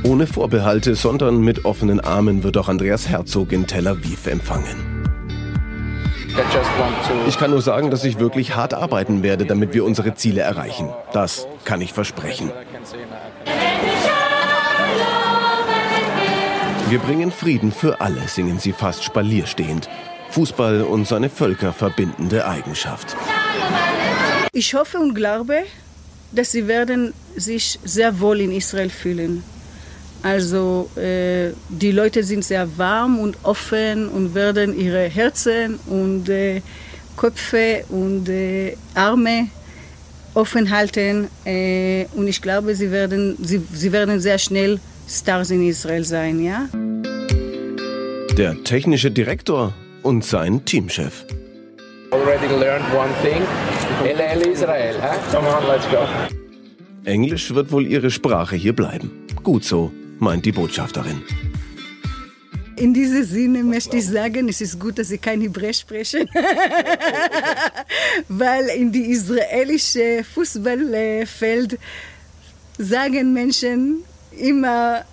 [0.04, 5.02] Ohne Vorbehalte, sondern mit offenen Armen wird auch Andreas Herzog in Tel Aviv empfangen.
[7.28, 10.90] Ich kann nur sagen, dass ich wirklich hart arbeiten werde, damit wir unsere Ziele erreichen.
[11.14, 12.52] Das kann ich versprechen.
[16.90, 19.90] Wir bringen Frieden für alle, singen sie fast spalierstehend.
[20.30, 23.18] Fußball und seine Völker verbindende Eigenschaft.
[24.54, 25.60] Ich hoffe und glaube,
[26.34, 29.44] dass sie werden sich sehr wohl in Israel fühlen.
[30.24, 36.62] Also äh, die Leute sind sehr warm und offen und werden ihre Herzen und äh,
[37.16, 39.48] Köpfe und äh, Arme
[40.34, 41.30] offen halten.
[41.46, 46.44] Äh, und ich glaube, sie werden, sie, sie werden sehr schnell Stars in Israel sein.
[46.44, 46.68] Ja?
[48.36, 51.26] Der technische Direktor und sein Teamchef.
[52.12, 53.42] Already learned one thing.
[54.04, 55.18] LL Israel, huh?
[55.32, 56.08] Come on, let's go.
[57.06, 59.12] Englisch wird wohl ihre Sprache hier bleiben.
[59.44, 61.22] Gut so, meint die Botschafterin.
[62.78, 66.28] In diesem Sinne möchte ich sagen, es ist gut, dass Sie kein Hebräisch sprechen,
[68.28, 71.78] weil in die israelische Fußballfeld
[72.78, 75.06] sagen Menschen immer,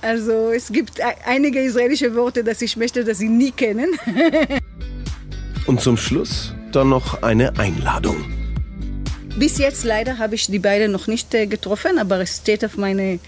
[0.00, 3.90] also es gibt einige israelische Worte, dass ich möchte, dass Sie nie kennen.
[5.66, 8.16] Und zum Schluss dann noch eine Einladung.
[9.38, 12.76] Bis jetzt leider habe ich die beiden noch nicht äh, getroffen, aber es steht auf
[12.76, 13.18] meiner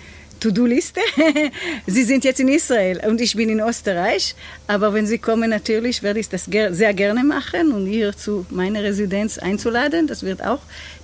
[0.41, 1.01] To-Do-Liste.
[1.87, 4.35] sie sind jetzt in Israel und ich bin in Österreich.
[4.67, 8.83] Aber wenn sie kommen, natürlich werde ich das sehr gerne machen und hier zu meiner
[8.83, 10.07] Residenz einzuladen.
[10.07, 10.61] Das wird auch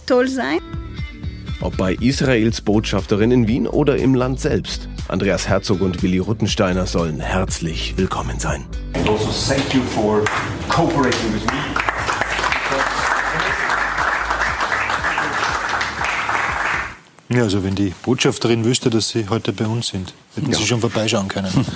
[0.06, 0.58] toll sein.
[1.62, 4.88] Ob bei Israels Botschafterin in Wien oder im Land selbst.
[5.08, 8.66] Andreas Herzog und Willi Ruttensteiner sollen herzlich willkommen sein.
[8.94, 10.22] And also thank you for
[10.68, 11.63] cooperating with me.
[17.34, 20.58] Ja, also wenn die Botschafterin wüsste, dass Sie heute bei uns sind, hätten Ja.
[20.58, 21.66] Sie schon vorbeischauen können.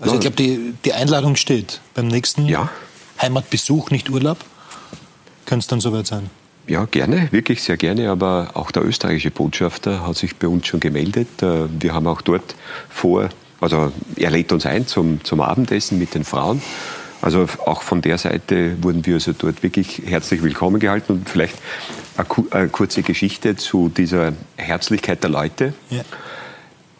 [0.00, 1.80] Also ich glaube, die, die Einladung steht.
[1.94, 2.70] Beim nächsten Ja.
[3.20, 4.38] Heimatbesuch, nicht Urlaub,
[5.46, 6.30] könnte es dann soweit sein.
[6.66, 8.10] Ja, gerne, wirklich sehr gerne.
[8.10, 11.42] Aber auch der österreichische Botschafter hat sich bei uns schon gemeldet.
[11.42, 12.54] Äh, Wir haben auch dort
[12.88, 13.28] vor,
[13.60, 16.62] also er lädt uns ein zum, zum Abendessen mit den Frauen.
[17.20, 21.12] Also auch von der Seite wurden wir also dort wirklich herzlich willkommen gehalten.
[21.12, 21.56] Und vielleicht
[22.16, 25.74] eine, ku- eine kurze Geschichte zu dieser Herzlichkeit der Leute.
[25.90, 26.02] Ja.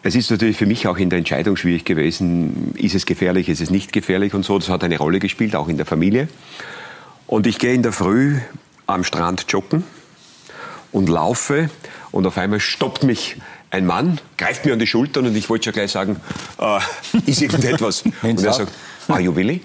[0.03, 3.61] Es ist natürlich für mich auch in der Entscheidung schwierig gewesen, ist es gefährlich, ist
[3.63, 4.59] es nicht gefährlich und so.
[4.59, 6.29] Das hat eine Rolle gespielt, auch in der Familie.
[7.27, 8.39] Und ich gehe in der Früh
[8.87, 9.83] am Strand joggen
[10.93, 11.71] und laufe
[12.13, 13.37] und auf einmal stoppt mich
[13.71, 16.21] ein Mann, greift mir an die Schultern und ich wollte schon gleich sagen,
[16.61, 16.79] äh,
[17.27, 18.03] ist irgendetwas?
[18.23, 18.73] und er sagt,
[19.09, 19.63] are you Willy?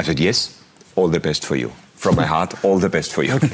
[0.00, 0.50] I said, yes,
[0.94, 1.70] all the best for you.
[2.00, 3.36] From my heart, all the best for you.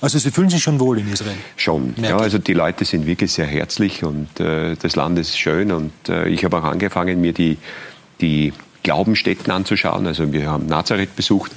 [0.00, 1.34] Also Sie fühlen sich schon wohl in Israel.
[1.56, 1.92] Schon.
[1.96, 2.22] Ja, Merke ich.
[2.22, 5.72] also die Leute sind wirklich sehr herzlich und äh, das Land ist schön.
[5.72, 7.58] Und äh, ich habe auch angefangen, mir die,
[8.20, 8.52] die
[8.84, 10.06] Glaubensstätten anzuschauen.
[10.06, 11.50] Also wir haben Nazareth besucht.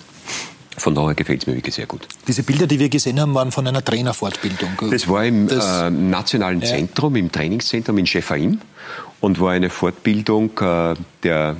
[0.76, 2.08] Von daher gefällt es mir wirklich sehr gut.
[2.28, 4.70] Diese Bilder, die wir gesehen haben, waren von einer Trainerfortbildung.
[4.90, 6.68] Das war im Das- äh, nationalen Ja.
[6.68, 8.60] Zentrum, im Trainingszentrum in Shefaim
[9.20, 11.58] und war eine Fortbildung äh, der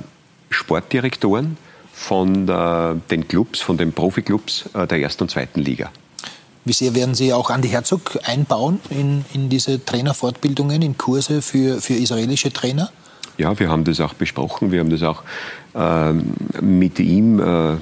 [0.50, 1.56] Sportdirektoren
[2.02, 5.90] von äh, den Clubs, von den Profiklubs äh, der ersten und zweiten Liga.
[6.64, 11.80] Wie sehr werden Sie auch Andi Herzog einbauen in, in diese Trainerfortbildungen, in Kurse für,
[11.80, 12.90] für israelische Trainer?
[13.38, 14.72] Ja, wir haben das auch besprochen.
[14.72, 15.22] Wir haben das auch
[15.74, 17.76] ähm, mit ihm äh,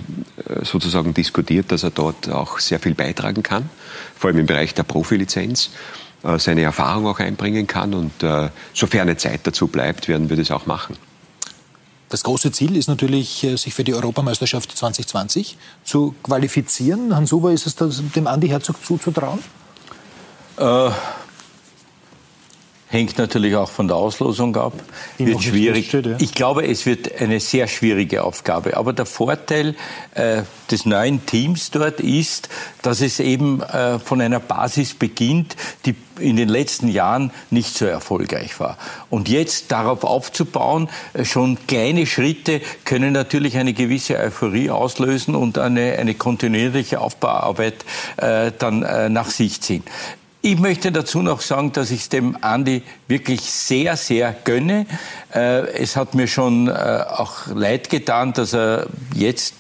[0.63, 3.69] sozusagen diskutiert, dass er dort auch sehr viel beitragen kann,
[4.17, 5.71] vor allem im Bereich der Profilizenz,
[6.23, 7.95] äh, seine Erfahrung auch einbringen kann.
[7.95, 10.97] Und äh, sofern eine Zeit dazu bleibt, werden wir das auch machen.
[12.11, 17.14] Das große Ziel ist natürlich, äh, sich für die Europameisterschaft 2020 zu qualifizieren.
[17.14, 19.38] Hans Huber, ist es dem Andi Herzog zuzutrauen?
[20.59, 20.90] Äh,
[22.90, 24.72] hängt natürlich auch von der Auslosung ab.
[25.16, 25.90] Wird schwierig.
[25.90, 26.16] feststeht, ja.
[26.18, 28.76] Ich glaube, es wird eine sehr schwierige Aufgabe.
[28.76, 29.76] Aber der Vorteil
[30.14, 32.48] äh, des neuen Teams dort ist,
[32.83, 37.87] dass es eben äh, von einer Basis beginnt, die in den letzten Jahren nicht so
[37.87, 38.76] erfolgreich war.
[39.09, 45.59] Und jetzt darauf aufzubauen, äh, schon kleine Schritte können natürlich eine gewisse Euphorie auslösen und
[45.59, 47.85] eine, eine kontinuierliche Aufbauarbeit
[48.16, 49.85] äh, dann äh, nach sich ziehen.
[50.42, 54.87] Ich möchte dazu noch sagen, dass ich es dem Andi wirklich sehr, sehr gönne.
[55.35, 59.53] Äh, es hat mir schon äh, auch leid getan, dass er jetzt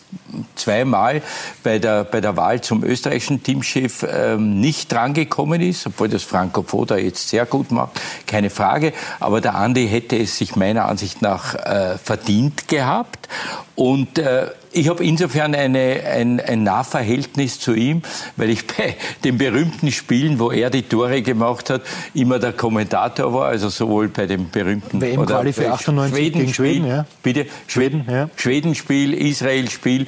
[0.56, 1.20] zweimal
[1.62, 6.62] bei der, bei der Wahl zum österreichischen Teamchef ähm, nicht drangekommen ist, obwohl das Franco
[6.62, 8.94] Foda jetzt sehr gut macht, keine Frage.
[9.18, 13.28] Aber der Andi hätte es sich meiner Ansicht nach äh, verdient gehabt.
[13.74, 18.02] Und äh, ich habe insofern eine, ein, ein Nahverhältnis zu ihm,
[18.36, 21.82] weil ich bei den berühmten Spielen, wo er die Tore gemacht hat,
[22.14, 27.06] immer der Kommentator war, also sowohl bei dem berühmten für oder 98 gegen Schweden, ja.
[27.22, 28.30] Bitte, Schweden, ja.
[28.36, 30.06] Schwedenspiel, Israel-Spiel.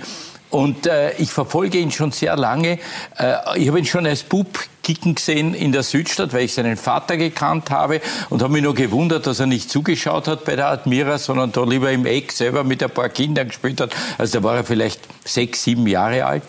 [0.50, 2.78] Und äh, ich verfolge ihn schon sehr lange.
[3.18, 6.76] Äh, ich habe ihn schon als Bub kicken gesehen in der Südstadt, weil ich seinen
[6.76, 10.68] Vater gekannt habe und habe mich nur gewundert, dass er nicht zugeschaut hat bei der
[10.68, 13.94] Admira, sondern da lieber im Eck selber mit ein paar Kindern gespielt hat.
[14.18, 16.42] Also da war er vielleicht sechs, sieben Jahre alt.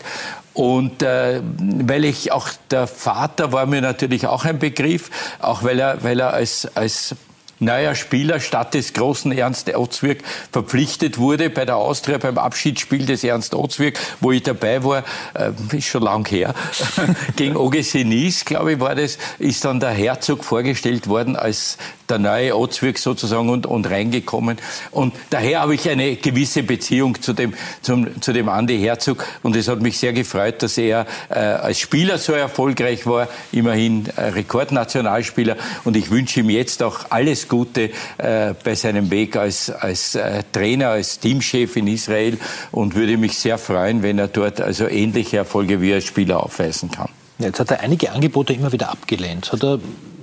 [0.54, 5.80] Und äh, weil ich auch der Vater war mir natürlich auch ein Begriff, auch weil
[5.80, 7.16] er, weil er als, als
[7.60, 13.24] neuer Spieler statt des großen Ernst Otzwirk verpflichtet wurde bei der Austria beim Abschiedsspiel des
[13.24, 16.54] Ernst Otzwirk, wo ich dabei war, äh, ist schon lang her,
[17.36, 22.56] gegen Nice, glaube ich, war das, ist dann der Herzog vorgestellt worden als der neue
[22.56, 24.58] Otzwirk sozusagen und, und reingekommen.
[24.90, 29.24] Und daher habe ich eine gewisse Beziehung zu dem, zum, zu dem Andi Herzog.
[29.42, 34.06] Und es hat mich sehr gefreut, dass er äh, als Spieler so erfolgreich war, immerhin
[34.16, 35.56] äh, Rekordnationalspieler.
[35.84, 40.42] Und ich wünsche ihm jetzt auch alles Gute äh, bei seinem Weg als, als äh,
[40.52, 42.38] Trainer, als Teamchef in Israel
[42.72, 46.90] und würde mich sehr freuen, wenn er dort also ähnliche Erfolge wie als Spieler aufweisen
[46.90, 47.08] kann.
[47.38, 49.52] Jetzt hat er einige Angebote immer wieder abgelehnt.
[49.52, 49.80] Hat er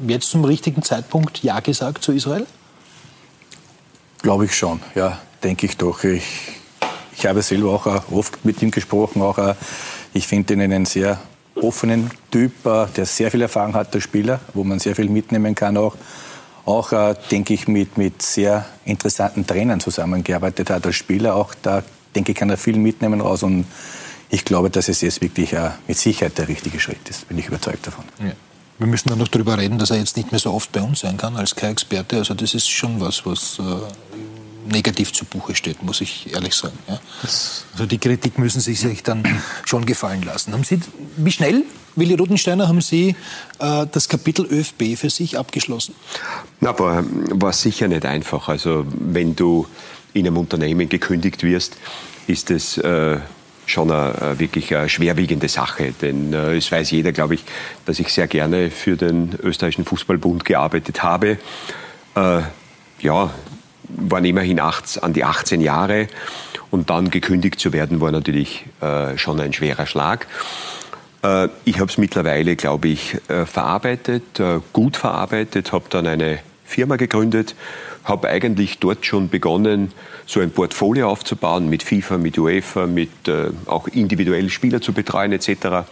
[0.08, 2.48] jetzt zum richtigen Zeitpunkt Ja gesagt zu Israel?
[4.22, 6.04] Glaube ich schon, ja, denke ich doch.
[6.04, 6.24] Ich,
[7.18, 9.22] ich habe selber auch oft mit ihm gesprochen.
[9.22, 9.56] Auch,
[10.14, 11.20] ich finde ihn einen sehr
[11.56, 15.56] offenen Typ, äh, der sehr viel Erfahrung hat, der Spieler, wo man sehr viel mitnehmen
[15.56, 15.96] kann auch.
[16.66, 21.36] Auch, äh, denke ich, mit, mit sehr interessanten Trainern zusammengearbeitet hat als Spieler.
[21.36, 21.84] Auch da,
[22.16, 23.44] denke ich, kann er viel mitnehmen raus.
[23.44, 23.66] Und
[24.30, 27.28] ich glaube, dass es jetzt wirklich äh, mit Sicherheit der richtige Schritt ist.
[27.28, 28.06] Bin ich überzeugt davon.
[28.20, 28.34] Ja.
[28.78, 31.02] Wir müssen dann noch darüber reden, dass er jetzt nicht mehr so oft bei uns
[31.02, 32.18] sein kann als Kai-Experte.
[32.18, 33.62] Also das ist schon was, was äh,
[34.70, 36.78] negativ zu Buche steht, muss ich ehrlich sagen.
[36.88, 37.00] Ja.
[37.24, 39.24] Also die Kritik müssen Sie sich dann
[39.66, 40.54] schon gefallen lassen.
[40.54, 40.80] Haben Sie,
[41.18, 41.64] wie schnell,
[41.96, 43.16] Willi Rutensteiner, haben Sie
[43.60, 45.96] äh, das Kapitel ÖFB für sich abgeschlossen?
[46.60, 48.48] Na, aber war sicher nicht einfach.
[48.50, 49.68] Also wenn du
[50.14, 51.78] in einem Unternehmen gekündigt wirst,
[52.28, 53.18] ist es äh,
[53.66, 55.94] schon eine, wirklich eine schwerwiegende Sache.
[56.02, 57.44] Denn äh, es weiß jeder, glaube ich,
[57.86, 61.38] dass ich sehr gerne für den österreichischen Fußballbund gearbeitet habe.
[62.16, 62.42] Äh,
[63.02, 63.32] ja,
[63.98, 66.08] waren immerhin acht, an die 18 Jahre
[66.70, 70.28] und dann gekündigt zu werden, war natürlich äh, schon ein schwerer Schlag.
[71.24, 76.40] Äh, ich habe es mittlerweile, glaube ich, äh, verarbeitet, äh, gut verarbeitet, habe dann eine
[76.66, 77.56] Firma gegründet,
[78.04, 79.92] habe eigentlich dort schon begonnen,
[80.26, 85.34] so ein Portfolio aufzubauen mit FIFA, mit UEFA, mit äh, auch individuell Spieler zu betreuen
[85.34, 85.86] etc.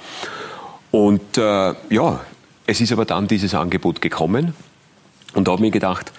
[0.91, 2.21] Und äh, ja,
[2.65, 4.53] es ist aber dann dieses Angebot gekommen
[5.33, 6.11] und habe mir gedacht,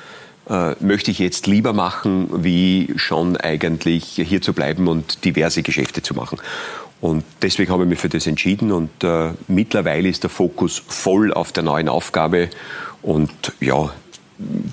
[0.50, 6.02] äh, möchte ich jetzt lieber machen, wie schon eigentlich hier zu bleiben und diverse Geschäfte
[6.02, 6.38] zu machen.
[7.00, 11.32] Und deswegen habe ich mich für das entschieden und äh, mittlerweile ist der Fokus voll
[11.32, 12.50] auf der neuen Aufgabe
[13.00, 13.90] und ja,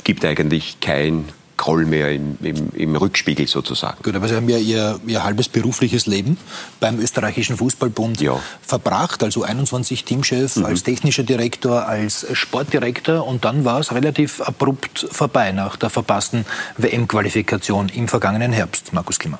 [0.04, 1.26] gibt eigentlich kein
[1.58, 3.98] Groll mehr im, im, im, Rückspiegel sozusagen.
[4.04, 6.38] Gut, aber Sie haben ja Ihr, Ihr halbes berufliches Leben
[6.80, 8.39] beim österreichischen Fußballbund ja.
[8.62, 10.65] verbracht, also 21 Teamchef, mhm.
[10.65, 16.46] als technischer Direktor, als Sportdirektor und dann war es relativ abrupt vorbei nach der verpassten
[16.78, 18.93] WM-Qualifikation im vergangenen Herbst.
[18.93, 19.39] Markus Kimmer.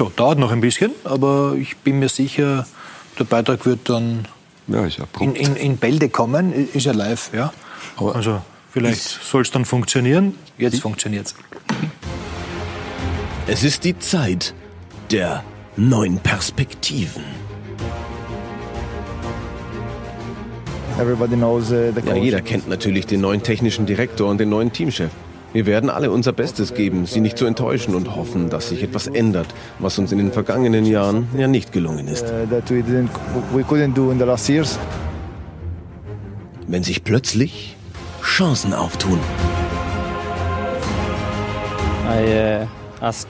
[0.00, 2.66] So, dauert noch ein bisschen, aber ich bin mir sicher,
[3.18, 4.26] der Beitrag wird dann
[4.70, 6.68] ja, ja in, in, in, Bälde kommen.
[6.72, 7.52] Ist ja live, ja.
[7.96, 10.34] Aber also vielleicht soll es dann funktionieren.
[10.58, 11.34] Jetzt funktioniert es.
[13.46, 14.54] Es ist die Zeit
[15.10, 15.42] der
[15.76, 17.24] neuen Perspektiven.
[20.98, 21.26] Uh,
[22.04, 25.10] ja, jeder kennt natürlich den neuen technischen Direktor und den neuen Teamchef.
[25.52, 29.08] Wir werden alle unser Bestes geben, sie nicht zu enttäuschen und hoffen, dass sich etwas
[29.08, 29.48] ändert,
[29.80, 32.24] was uns in den vergangenen Jahren ja nicht gelungen ist.
[32.24, 32.46] Uh,
[36.68, 37.76] Wenn sich plötzlich
[38.22, 39.18] Chancen auftun.
[42.06, 42.66] Uh,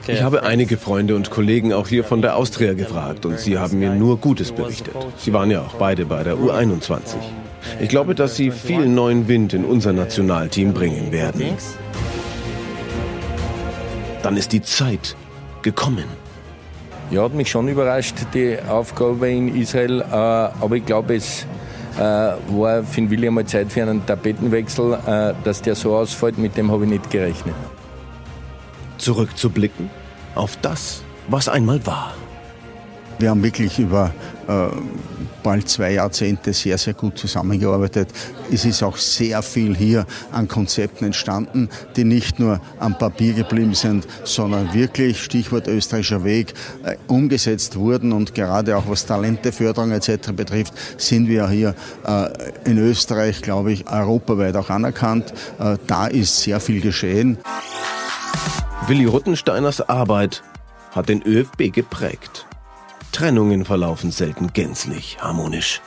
[0.07, 3.79] ich habe einige Freunde und Kollegen auch hier von der Austria gefragt und sie haben
[3.79, 4.93] mir nur Gutes berichtet.
[5.17, 7.15] Sie waren ja auch beide bei der U21.
[7.79, 11.41] Ich glaube, dass sie viel neuen Wind in unser Nationalteam bringen werden
[14.23, 15.15] dann ist die Zeit
[15.61, 16.05] gekommen.
[17.09, 20.01] Ja, hat mich schon überrascht, die Aufgabe in Israel.
[20.01, 21.45] Äh, aber ich glaube, es
[21.97, 24.93] äh, war für den William mal Zeit für einen Tapetenwechsel.
[25.05, 27.55] Äh, dass der so ausfällt, mit dem habe ich nicht gerechnet.
[28.97, 29.89] Zurückzublicken
[30.35, 32.13] auf das, was einmal war.
[33.21, 34.11] Wir haben wirklich über
[34.47, 34.67] äh,
[35.43, 38.09] bald zwei Jahrzehnte sehr, sehr gut zusammengearbeitet.
[38.51, 43.75] Es ist auch sehr viel hier an Konzepten entstanden, die nicht nur am Papier geblieben
[43.75, 48.11] sind, sondern wirklich, Stichwort österreichischer Weg, äh, umgesetzt wurden.
[48.11, 50.31] Und gerade auch was Talenteförderung etc.
[50.35, 51.75] betrifft, sind wir hier
[52.07, 52.29] äh,
[52.67, 55.31] in Österreich, glaube ich, europaweit auch anerkannt.
[55.85, 57.37] Da ist sehr viel geschehen.
[58.87, 60.41] Willi Ruttensteiners Arbeit
[60.91, 62.47] hat den ÖFB geprägt.
[63.11, 65.81] Trennungen verlaufen selten gänzlich harmonisch.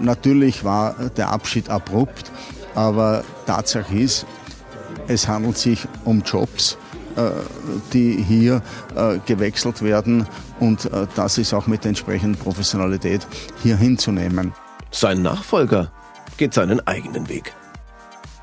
[0.00, 2.30] Natürlich war der Abschied abrupt,
[2.74, 4.26] aber Tatsache ist,
[5.08, 6.78] es handelt sich um Jobs,
[7.16, 7.30] äh,
[7.92, 8.62] die hier
[8.94, 10.26] äh, gewechselt werden
[10.60, 13.26] und äh, das ist auch mit der entsprechenden Professionalität
[13.62, 14.52] hier hinzunehmen.
[14.92, 15.90] Sein Nachfolger
[16.36, 17.52] geht seinen eigenen Weg.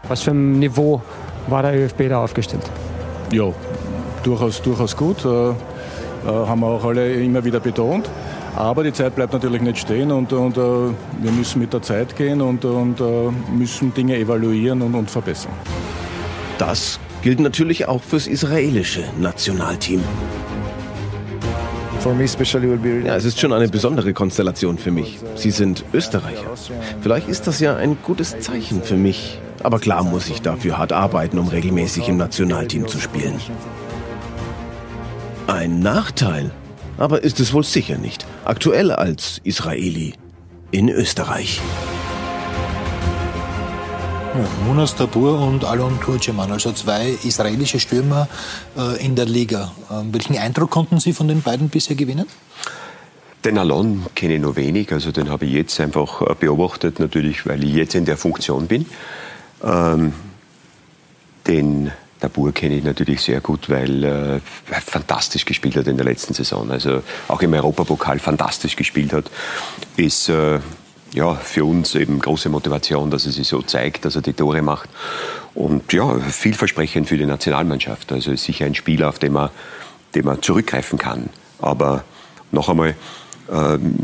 [0.08, 1.02] Was für ein Niveau
[1.48, 2.70] war der ÖFB da aufgestellt?
[3.32, 3.54] Ja,
[4.24, 5.26] durchaus, durchaus gut.
[6.26, 8.10] Äh, haben wir auch alle immer wieder betont.
[8.56, 12.16] Aber die Zeit bleibt natürlich nicht stehen und, und äh, wir müssen mit der Zeit
[12.16, 13.04] gehen und, und äh,
[13.56, 15.52] müssen Dinge evaluieren und, und verbessern.
[16.58, 20.02] Das gilt natürlich auch fürs israelische Nationalteam.
[23.06, 25.20] Ja, es ist schon eine besondere Konstellation für mich.
[25.36, 26.46] Sie sind Österreicher.
[27.02, 29.40] Vielleicht ist das ja ein gutes Zeichen für mich.
[29.64, 33.40] Aber klar muss ich dafür hart arbeiten, um regelmäßig im Nationalteam zu spielen.
[35.48, 36.52] Ein Nachteil
[36.98, 38.26] aber ist es wohl sicher nicht.
[38.44, 40.14] Aktuell als Israeli
[40.72, 41.62] in Österreich.
[44.66, 48.28] Munas Tabur und Alon Turceman, also zwei israelische Stürmer
[48.78, 49.72] äh, in der Liga.
[49.90, 52.28] Ähm, welchen Eindruck konnten Sie von den beiden bisher gewinnen?
[53.44, 57.48] Den Alon kenne ich nur wenig, also den habe ich jetzt einfach äh, beobachtet, natürlich,
[57.48, 58.86] weil ich jetzt in der Funktion bin.
[59.64, 60.14] Ähm,
[61.48, 61.92] den
[62.22, 64.40] der Bur kenne ich natürlich sehr gut, weil äh,
[64.72, 66.72] er fantastisch gespielt hat in der letzten Saison.
[66.72, 69.30] Also auch im Europapokal fantastisch gespielt hat.
[69.98, 70.60] Ist äh,
[71.14, 74.62] ja, für uns eben große Motivation, dass er sich so zeigt, dass er die Tore
[74.62, 74.90] macht.
[75.54, 78.12] Und ja, vielversprechend für die Nationalmannschaft.
[78.12, 79.50] Also ist sicher ein Spieler, auf den man,
[80.16, 81.30] den man zurückgreifen kann.
[81.60, 82.04] Aber
[82.52, 82.96] noch einmal,
[83.52, 83.96] ähm,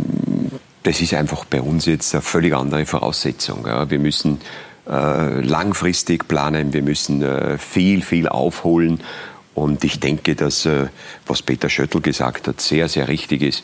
[0.84, 3.66] das ist einfach bei uns jetzt eine völlig andere Voraussetzung.
[3.66, 3.90] Ja.
[3.90, 9.00] Wir müssen äh, langfristig planen, wir müssen äh, viel, viel aufholen.
[9.56, 10.88] Und ich denke, dass, äh,
[11.28, 13.64] was Peter Schöttl gesagt hat, sehr, sehr richtig ist.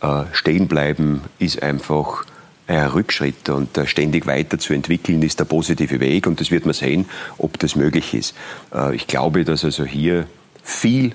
[0.00, 2.24] Äh, stehen bleiben ist einfach
[2.66, 7.06] ein Rückschritt und äh, ständig weiterzuentwickeln ist der positive Weg und das wird man sehen,
[7.38, 8.34] ob das möglich ist.
[8.74, 10.26] Äh, ich glaube, dass also hier
[10.62, 11.12] viel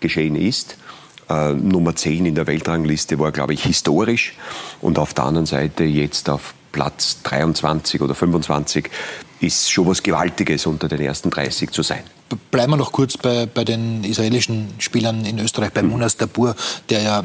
[0.00, 0.78] geschehen ist.
[1.26, 4.34] Nummer 10 in der Weltrangliste war, glaube ich, historisch
[4.82, 8.90] und auf der anderen Seite jetzt auf Platz 23 oder 25
[9.40, 12.02] ist schon was Gewaltiges unter den ersten 30 zu sein.
[12.50, 16.56] Bleiben wir noch kurz bei, bei den israelischen Spielern in Österreich, bei Munas Dabur,
[16.90, 17.22] der ja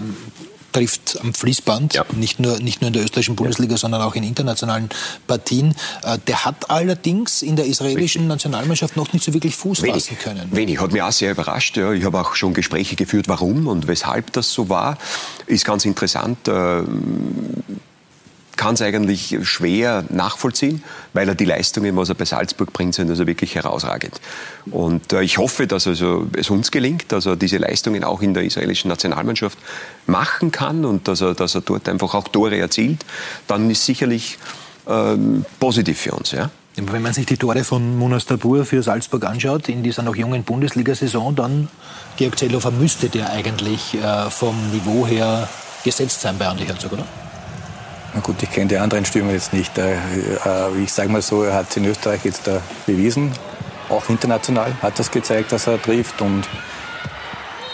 [0.71, 2.05] trifft am Fließband, ja.
[2.15, 3.77] nicht, nur, nicht nur in der österreichischen Bundesliga, ja.
[3.77, 4.89] sondern auch in internationalen
[5.25, 5.73] Partien.
[6.03, 10.19] Äh, der hat allerdings in der israelischen Nationalmannschaft noch nicht so wirklich Fuß wenig, fassen
[10.19, 10.47] können.
[10.51, 11.75] Wenig, hat mich auch sehr überrascht.
[11.77, 11.91] Ja.
[11.91, 14.99] Ich habe auch schon Gespräche geführt, warum und weshalb das so war.
[15.47, 16.47] Ist ganz interessant.
[18.59, 20.83] Kann es eigentlich schwer nachvollziehen,
[21.13, 24.19] weil er die Leistungen, was er bei Salzburg bringt, sind also wirklich herausragend.
[24.69, 28.33] Und äh, ich hoffe, dass also es uns gelingt, dass er diese Leistungen auch in
[28.33, 29.57] der israelischen Nationalmannschaft
[30.07, 33.05] machen kann und dass er, dass er dort einfach auch Tore erzielt.
[33.47, 34.37] Dann ist sicherlich
[34.89, 36.31] ähm, positiv für uns.
[36.31, 36.49] Ja?
[36.75, 40.43] Wenn man sich die Tore von Munas Tabur für Salzburg anschaut, in dieser noch jungen
[40.43, 41.69] Bundesliga-Saison, dann,
[42.17, 45.47] Georg Zellhofer, müsste der eigentlich äh, vom Niveau her
[45.85, 47.05] gesetzt sein bei Andi Herzog, oder?
[48.13, 49.77] Na gut, ich kenne die anderen Stürmer jetzt nicht.
[49.77, 53.31] Äh, äh, ich sage mal so, er hat es in Österreich jetzt äh, bewiesen,
[53.89, 56.21] auch international hat das gezeigt, dass er trifft.
[56.21, 56.47] Und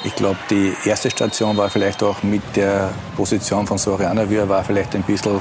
[0.04, 4.50] ich glaube, die erste Station war vielleicht auch mit der Position von Soriano, wie er
[4.50, 5.40] war vielleicht ein bisschen,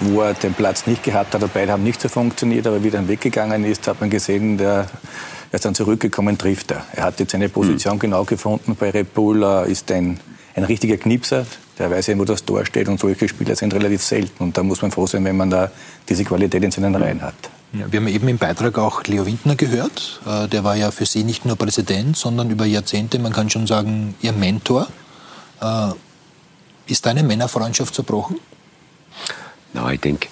[0.00, 1.42] wo er den Platz nicht gehabt hat.
[1.52, 4.86] Beide haben nicht so funktioniert, aber wie er dann weggegangen ist, hat man gesehen, der
[5.50, 6.86] er ist dann zurückgekommen, trifft er.
[6.94, 8.00] Er hat jetzt seine Position mhm.
[8.00, 8.74] genau gefunden.
[8.74, 10.18] Bei Red Bull ist ein,
[10.54, 11.46] ein richtiger Knipser
[11.78, 14.44] der weiß ja, wo das Tor steht und solche Spieler sind relativ selten.
[14.44, 15.70] Und da muss man froh sein, wenn man da
[16.08, 17.34] diese Qualität in seinen Reihen hat.
[17.72, 20.20] Ja, wir haben eben im Beitrag auch Leo Windner gehört.
[20.26, 23.66] Äh, der war ja für Sie nicht nur Präsident, sondern über Jahrzehnte, man kann schon
[23.66, 24.88] sagen, Ihr Mentor.
[25.60, 25.92] Äh,
[26.86, 28.38] ist deine Männerfreundschaft zerbrochen?
[29.72, 30.28] Na, ich denke,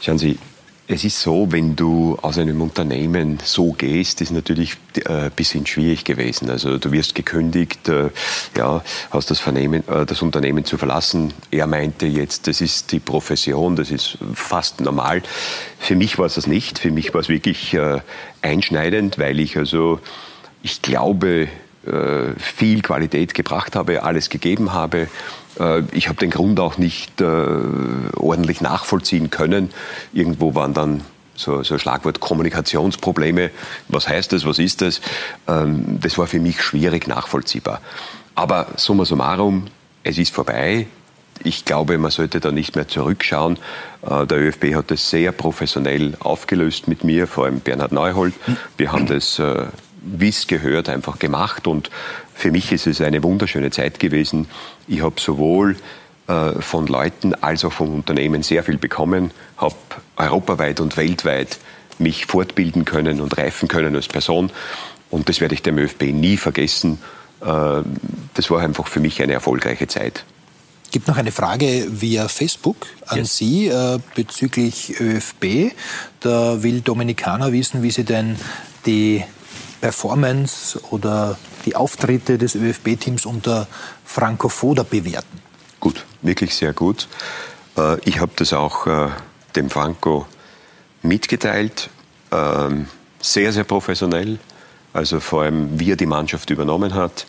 [0.00, 0.38] schauen Sie,
[0.86, 4.76] es ist so, wenn du aus einem Unternehmen so gehst, ist natürlich
[5.06, 6.50] äh, ein bisschen schwierig gewesen.
[6.50, 8.10] Also du wirst gekündigt, äh,
[8.56, 11.32] ja, hast das, Vernehmen, äh, das Unternehmen zu verlassen.
[11.50, 15.22] Er meinte jetzt, das ist die Profession, das ist fast normal.
[15.78, 16.78] Für mich war es das nicht.
[16.78, 18.00] Für mich war es wirklich äh,
[18.42, 20.00] einschneidend, weil ich also,
[20.62, 21.48] ich glaube,
[21.86, 25.06] äh, viel Qualität gebracht habe, alles gegeben habe äh,
[25.92, 27.46] ich habe den Grund auch nicht äh,
[28.16, 29.70] ordentlich nachvollziehen können.
[30.12, 31.02] Irgendwo waren dann
[31.36, 33.50] so, so Schlagwort Kommunikationsprobleme.
[33.88, 34.44] Was heißt das?
[34.46, 35.00] Was ist das?
[35.48, 37.80] Ähm, das war für mich schwierig nachvollziehbar.
[38.34, 39.66] Aber summa summarum,
[40.02, 40.86] es ist vorbei.
[41.42, 43.58] Ich glaube, man sollte da nicht mehr zurückschauen.
[44.02, 48.34] Äh, der ÖFB hat das sehr professionell aufgelöst mit mir, vor allem Bernhard Neuhold.
[48.76, 49.40] Wir haben das
[50.04, 51.66] wie es gehört, einfach gemacht.
[51.66, 51.90] Und
[52.34, 54.46] für mich ist es eine wunderschöne Zeit gewesen.
[54.86, 55.76] Ich habe sowohl
[56.26, 59.76] äh, von Leuten als auch von Unternehmen sehr viel bekommen, habe
[60.16, 61.58] europaweit und weltweit
[61.98, 64.50] mich fortbilden können und reifen können als Person.
[65.10, 66.98] Und das werde ich dem ÖFB nie vergessen.
[67.40, 67.82] Äh,
[68.34, 70.24] das war einfach für mich eine erfolgreiche Zeit.
[70.84, 73.36] Es gibt noch eine Frage via Facebook an yes.
[73.36, 75.72] Sie äh, bezüglich ÖFB.
[76.20, 78.36] Da will Dominikaner wissen, wie Sie denn
[78.86, 79.24] die
[79.80, 83.66] Performance oder die Auftritte des ÖFB-Teams unter
[84.04, 85.40] Franco Foda bewerten.
[85.80, 87.08] Gut, wirklich sehr gut.
[87.76, 89.08] Äh, ich habe das auch äh,
[89.56, 90.26] dem Franco
[91.02, 91.90] mitgeteilt.
[92.30, 92.86] Ähm,
[93.20, 94.38] sehr, sehr professionell.
[94.92, 97.26] Also vor allem, wie er die Mannschaft übernommen hat.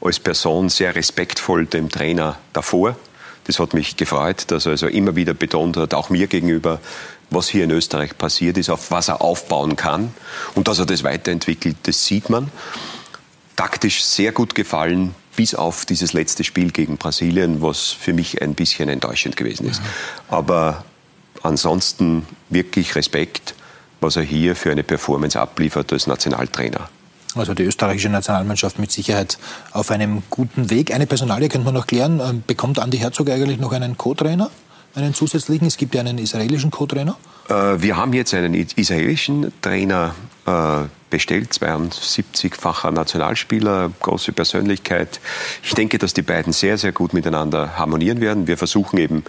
[0.00, 2.96] Als Person sehr respektvoll dem Trainer davor.
[3.44, 6.80] Das hat mich gefreut, dass er also immer wieder betont hat, auch mir gegenüber,
[7.30, 10.12] was hier in Österreich passiert ist, auf was er aufbauen kann.
[10.54, 12.50] Und dass er das weiterentwickelt, das sieht man.
[13.54, 18.54] Taktisch sehr gut gefallen, bis auf dieses letzte Spiel gegen Brasilien, was für mich ein
[18.54, 19.82] bisschen enttäuschend gewesen ist.
[20.28, 20.84] Aber
[21.42, 23.54] ansonsten wirklich Respekt,
[24.00, 26.88] was er hier für eine Performance abliefert als Nationaltrainer.
[27.34, 29.38] Also die österreichische Nationalmannschaft mit Sicherheit
[29.72, 30.94] auf einem guten Weg.
[30.94, 32.20] Eine Personalie könnte man noch klären.
[32.20, 34.50] Ähm, bekommt Andi Herzog eigentlich noch einen Co-Trainer?
[34.94, 35.66] Einen zusätzlichen?
[35.66, 37.16] Es gibt ja einen israelischen Co-Trainer.
[37.48, 40.14] Äh, wir haben jetzt einen israelischen Trainer
[40.46, 45.20] äh, bestellt, 72-facher Nationalspieler, große Persönlichkeit.
[45.62, 48.46] Ich denke, dass die beiden sehr, sehr gut miteinander harmonieren werden.
[48.46, 49.24] Wir versuchen eben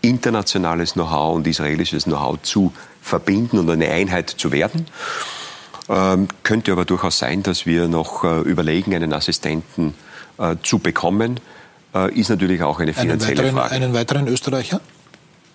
[0.00, 4.86] internationales Know-how und israelisches Know-how zu verbinden und eine Einheit zu werden.
[5.88, 9.94] Ähm, könnte aber durchaus sein, dass wir noch äh, überlegen, einen Assistenten
[10.38, 11.40] äh, zu bekommen.
[11.94, 13.74] Äh, ist natürlich auch eine finanzielle einen weiteren, Frage.
[13.74, 14.80] Einen weiteren Österreicher?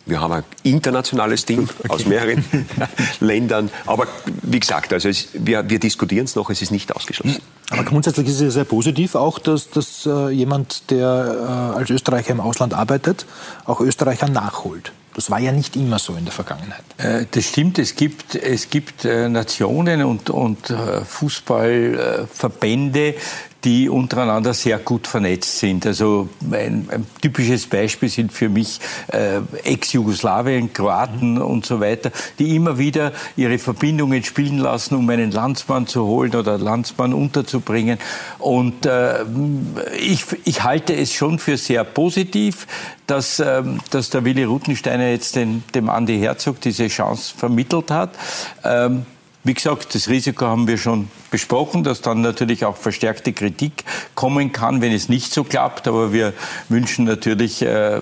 [0.05, 1.89] Wir haben ein internationales Team okay.
[1.89, 2.43] aus mehreren
[3.21, 3.69] Ländern.
[3.85, 4.07] Aber
[4.41, 7.41] wie gesagt, also es, wir, wir diskutieren es noch, es ist nicht ausgeschlossen.
[7.69, 12.31] Aber grundsätzlich ist es sehr positiv auch, dass, dass äh, jemand, der äh, als Österreicher
[12.31, 13.25] im Ausland arbeitet,
[13.65, 14.91] auch Österreicher nachholt.
[15.15, 16.83] Das war ja nicht immer so in der Vergangenheit.
[16.97, 17.79] Äh, das stimmt.
[17.79, 23.15] Es gibt, es gibt äh, Nationen und, und äh, Fußballverbände,
[23.63, 25.85] die untereinander sehr gut vernetzt sind.
[25.85, 31.41] Also ein, ein typisches Beispiel sind für mich äh, Ex-Jugoslawien, Kroaten mhm.
[31.41, 36.35] und so weiter, die immer wieder ihre Verbindungen spielen lassen, um einen Landsmann zu holen
[36.35, 37.99] oder Landsmann unterzubringen.
[38.39, 39.23] Und äh,
[39.99, 42.67] ich, ich halte es schon für sehr positiv,
[43.07, 48.11] dass, äh, dass der Willi Rutensteiner jetzt den, dem Andi Herzog diese Chance vermittelt hat.
[48.63, 49.05] Ähm,
[49.45, 53.83] wie gesagt, das Risiko haben wir schon besprochen, dass dann natürlich auch verstärkte Kritik
[54.15, 55.87] kommen kann, wenn es nicht so klappt.
[55.87, 56.31] Aber wir
[56.69, 58.01] wünschen natürlich äh,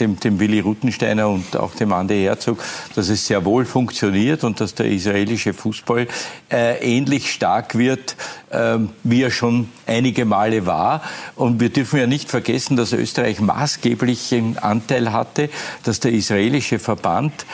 [0.00, 2.62] dem, dem Willi Ruttensteiner und auch dem Andi Herzog,
[2.96, 6.08] dass es sehr wohl funktioniert und dass der israelische Fußball
[6.50, 8.16] äh, ähnlich stark wird,
[8.50, 11.02] äh, wie er schon einige Male war.
[11.36, 15.50] Und wir dürfen ja nicht vergessen, dass Österreich maßgeblichen Anteil hatte,
[15.84, 17.46] dass der israelische Verband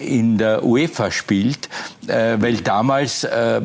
[0.00, 1.68] in der UEFA spielt,
[2.06, 3.60] äh, weil damals äh,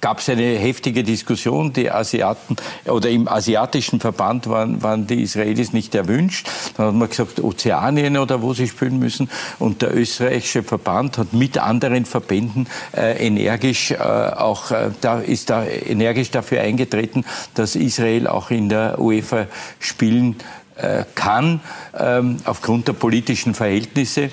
[0.00, 1.72] gab es eine heftige Diskussion.
[1.72, 2.56] Die Asiaten
[2.86, 6.48] oder im asiatischen Verband waren, waren die Israelis nicht erwünscht.
[6.76, 9.28] Dann hat man gesagt, Ozeanien oder wo sie spielen müssen.
[9.58, 15.50] Und der österreichische Verband hat mit anderen Verbänden äh, energisch äh, auch äh, da ist
[15.50, 17.24] da energisch dafür eingetreten,
[17.54, 19.46] dass Israel auch in der UEFA
[19.80, 20.36] spielen
[20.76, 21.60] äh, kann
[21.98, 24.30] ähm, aufgrund der politischen Verhältnisse.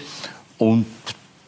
[0.57, 0.85] Und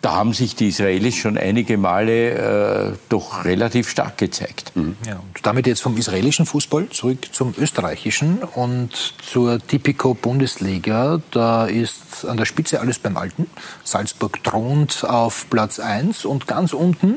[0.06, 4.72] da haben sich die Israelis schon einige Male äh, doch relativ stark gezeigt.
[4.76, 4.96] Mhm.
[5.08, 8.92] Ja, und damit jetzt vom israelischen Fußball zurück zum österreichischen und
[9.24, 11.22] zur Tipico Bundesliga.
[11.32, 13.48] Da ist an der Spitze alles beim Alten.
[13.84, 17.16] Salzburg thront auf Platz 1 und ganz unten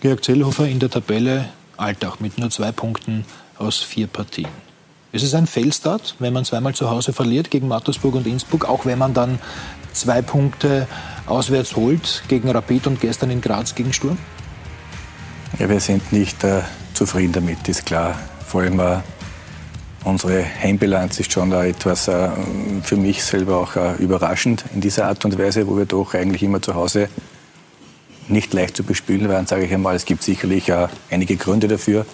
[0.00, 3.24] Georg Zellhofer in der Tabelle Alltag mit nur zwei Punkten
[3.56, 4.50] aus vier Partien.
[5.10, 8.84] Es ist ein Fehlstart, wenn man zweimal zu Hause verliert gegen Mattersburg und Innsbruck, auch
[8.84, 9.40] wenn man dann
[9.92, 10.86] zwei Punkte
[11.26, 14.18] auswärts holt gegen Rapid und gestern in Graz gegen Sturm?
[15.58, 16.62] Ja, wir sind nicht äh,
[16.94, 18.18] zufrieden damit, ist klar.
[18.46, 18.98] Vor allem äh,
[20.04, 22.28] unsere Heimbilanz ist schon äh, etwas äh,
[22.82, 26.42] für mich selber auch äh, überraschend in dieser Art und Weise, wo wir doch eigentlich
[26.42, 27.08] immer zu Hause
[28.28, 29.96] nicht leicht zu bespielen waren, sage ich einmal.
[29.96, 32.04] Es gibt sicherlich äh, einige Gründe dafür.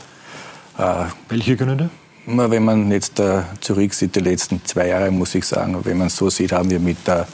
[1.29, 1.89] Welche Gründe?
[2.27, 3.23] Wenn man jetzt
[3.61, 6.81] zurücksieht, die letzten zwei Jahre, muss ich sagen, wenn man es so sieht, haben wir
[6.81, 7.29] mit der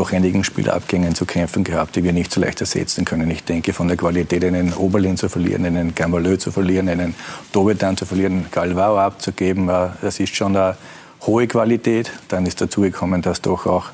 [0.00, 3.30] doch einigen Spielerabgängen zu kämpfen gehabt, die wir nicht so leicht ersetzen können.
[3.30, 7.14] Ich denke, von der Qualität einen Oberlin zu verlieren, einen Gamalö zu verlieren, einen
[7.52, 10.78] Dobedan zu verlieren, Galvao abzugeben, äh, das ist schon eine
[11.26, 12.10] hohe Qualität.
[12.28, 13.90] Dann ist dazu gekommen, dass doch auch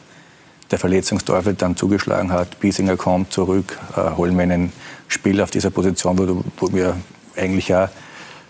[0.70, 2.60] der Verletzungsteufel dann zugeschlagen hat.
[2.60, 4.72] Biesinger kommt zurück, äh, holen wir einen
[5.08, 6.96] Spieler auf dieser Position, wo, wir
[7.36, 7.88] eigentlich auch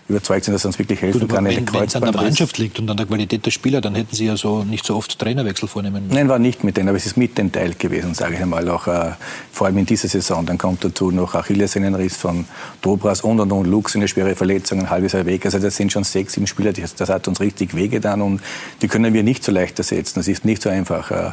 [0.09, 1.45] überzeugt sind, dass er uns wirklich helfen Gut, kann.
[1.45, 4.25] Wenn es an der Mannschaft liegt und an der Qualität der Spieler, dann hätten Sie
[4.25, 6.15] ja so nicht so oft Trainerwechsel vornehmen müssen.
[6.15, 8.69] Nein, war nicht mit denen, aber es ist mit den Teil gewesen, sage ich einmal,
[8.69, 9.11] auch äh,
[9.51, 10.45] vor allem in dieser Saison.
[10.45, 12.45] Dann kommt dazu noch Achillessehnenriss von
[12.81, 15.45] Dobras und und und Lux, eine schwere Verletzung, ein halbes Jahr weg.
[15.45, 18.41] Also das sind schon sechs, sieben Spieler, die, das hat uns richtig wehgetan und
[18.81, 20.19] die können wir nicht so leicht ersetzen.
[20.19, 21.11] Das ist nicht so einfach.
[21.11, 21.31] Äh,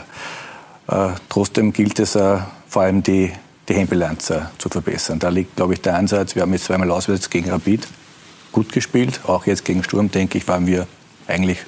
[0.89, 3.31] äh, trotzdem gilt es äh, vor allem die
[3.67, 5.19] die Heimbilanz äh, zu verbessern.
[5.19, 6.35] Da liegt, glaube ich, der Ansatz.
[6.35, 7.89] Wir haben jetzt zweimal auswärts gegen Rapid
[8.55, 9.21] gut gespielt.
[9.27, 10.87] Auch jetzt gegen Sturm, denke ich, waren wir
[11.27, 11.59] eigentlich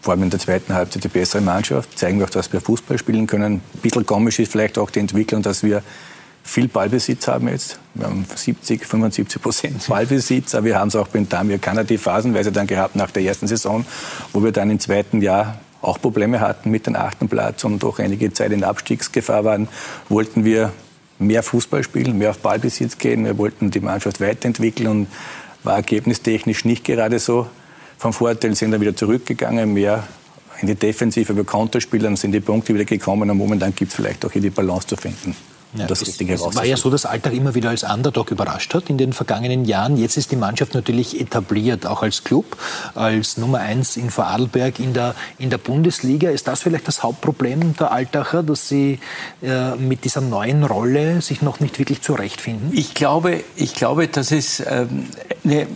[0.00, 1.98] vor allem in der zweiten Halbzeit die bessere Mannschaft.
[1.98, 3.54] Zeigen wir auch, dass wir Fußball spielen können.
[3.54, 5.82] Ein bisschen komisch ist vielleicht auch die Entwicklung, dass wir
[6.42, 7.78] viel Ballbesitz haben jetzt.
[7.94, 12.52] Wir haben 70, 75 Prozent Ballbesitz, aber wir haben es auch beim Damir Kanadi phasenweise
[12.52, 13.84] dann gehabt nach der ersten Saison,
[14.32, 17.98] wo wir dann im zweiten Jahr auch Probleme hatten mit dem achten Platz und auch
[17.98, 19.68] einige Zeit in Abstiegsgefahr waren,
[20.08, 20.72] wollten wir
[21.18, 23.24] mehr Fußball spielen, mehr auf Ballbesitz gehen.
[23.24, 25.06] Wir wollten die Mannschaft weiterentwickeln und
[25.62, 27.46] war ergebnistechnisch nicht gerade so
[27.98, 30.04] vom Vorteil, sind dann wieder zurückgegangen, mehr
[30.60, 34.24] in die Defensive über Konterspielern sind die Punkte wieder gekommen und momentan gibt es vielleicht
[34.24, 35.34] auch hier die Balance zu finden.
[35.74, 38.90] Ja, das, es, es war ja so, dass Alltag immer wieder als Underdog überrascht hat
[38.90, 39.96] in den vergangenen Jahren.
[39.96, 42.56] Jetzt ist die Mannschaft natürlich etabliert, auch als Club,
[42.94, 46.30] als Nummer eins in Vorarlberg in der, in der Bundesliga.
[46.30, 48.98] Ist das vielleicht das Hauptproblem der Altacher, dass sie
[49.42, 52.70] äh, mit dieser neuen Rolle sich noch nicht wirklich zurechtfinden?
[52.72, 55.06] Ich glaube, ich glaube dass es ähm,
[55.44, 55.66] eine,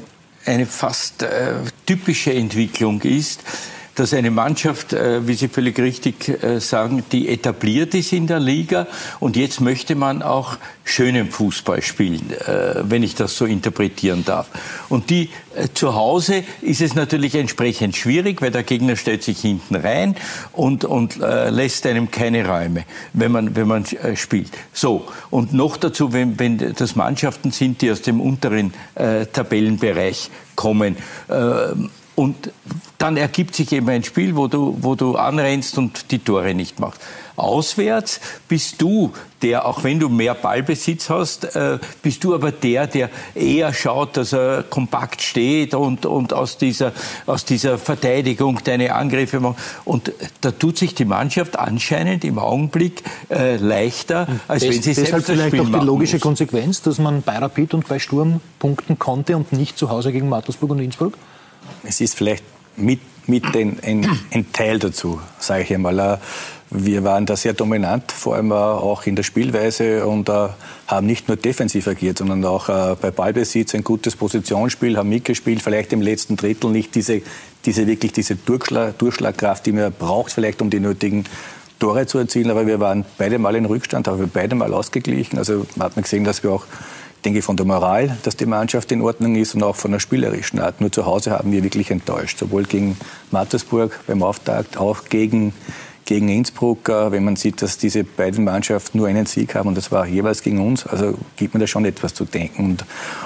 [0.45, 1.55] eine fast äh,
[1.86, 3.40] typische Entwicklung ist
[3.95, 8.40] dass eine Mannschaft, äh, wie Sie völlig richtig äh, sagen, die etabliert ist in der
[8.40, 8.86] Liga
[9.20, 14.49] und jetzt möchte man auch schönen Fußball spielen, äh, wenn ich das so interpretieren darf.
[14.88, 15.30] Und die
[15.74, 20.16] zu Hause ist es natürlich entsprechend schwierig, weil der Gegner stellt sich hinten rein
[20.51, 23.84] und, und lässt einem keine Räume, wenn man, wenn man
[24.16, 24.51] spielt.
[24.72, 30.30] So, und noch dazu, wenn, wenn das Mannschaften sind, die aus dem unteren äh, Tabellenbereich
[30.57, 30.97] kommen.
[32.14, 32.50] Und
[32.98, 36.78] dann ergibt sich eben ein Spiel, wo du, wo du anrennst und die Tore nicht
[36.78, 37.00] machst.
[37.36, 39.12] Auswärts bist du
[39.42, 44.16] der, auch wenn du mehr Ballbesitz hast, äh, bist du aber der, der eher schaut,
[44.16, 46.92] dass er kompakt steht und, und aus, dieser,
[47.26, 49.56] aus dieser Verteidigung deine Angriffe macht.
[49.84, 54.94] Und da tut sich die Mannschaft anscheinend im Augenblick äh, leichter, als das, wenn sie
[54.94, 56.22] selbst selbst vielleicht auch die logische muss.
[56.22, 60.28] Konsequenz, dass man bei Rapid und bei Sturm punkten konnte und nicht zu Hause gegen
[60.28, 61.14] Mattersburg und Innsbruck?
[61.82, 62.44] Es ist vielleicht
[62.76, 66.20] mit, mit ein, ein, ein Teil dazu, sage ich einmal.
[66.70, 70.48] Wir waren da sehr dominant, vor allem auch in der Spielweise und äh,
[70.88, 75.62] haben nicht nur defensiv agiert, sondern auch äh, bei Ballbesitz ein gutes Positionsspiel, haben mitgespielt,
[75.62, 77.22] vielleicht im letzten Drittel nicht diese,
[77.64, 81.24] diese wirklich diese Durchschlag, Durchschlagkraft, die man braucht, vielleicht um die nötigen
[81.78, 82.50] Tore zu erzielen.
[82.50, 85.38] Aber wir waren beide Mal in Rückstand, aber wir beide Mal ausgeglichen.
[85.38, 86.64] Also hat man gesehen, dass wir auch
[87.25, 90.61] denke von der Moral, dass die Mannschaft in Ordnung ist und auch von der spielerischen
[90.61, 90.81] Art.
[90.81, 92.39] Nur zu Hause haben wir wirklich enttäuscht.
[92.39, 92.97] Sowohl gegen
[93.31, 95.55] Mattersburg beim Auftakt, auch gegen,
[96.05, 96.88] gegen Innsbruck.
[96.88, 100.07] Äh, wenn man sieht, dass diese beiden Mannschaften nur einen Sieg haben und das war
[100.07, 102.64] jeweils gegen uns, also gibt mir da schon etwas zu denken.
[102.64, 102.84] Und,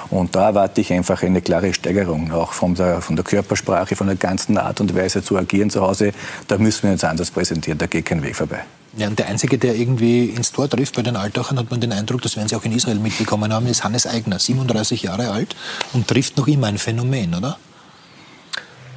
[0.09, 4.07] und da erwarte ich einfach eine klare Steigerung, auch von der, von der Körpersprache, von
[4.07, 6.11] der ganzen Art und Weise zu agieren zu Hause.
[6.47, 8.61] Da müssen wir uns anders präsentieren, da geht kein Weg vorbei.
[8.97, 11.91] Ja, und der Einzige, der irgendwie ins Tor trifft bei den Altachern, hat man den
[11.91, 15.55] Eindruck, das werden Sie auch in Israel mitbekommen haben, ist Hannes Eigner, 37 Jahre alt
[15.93, 17.57] und trifft noch immer ein Phänomen, oder?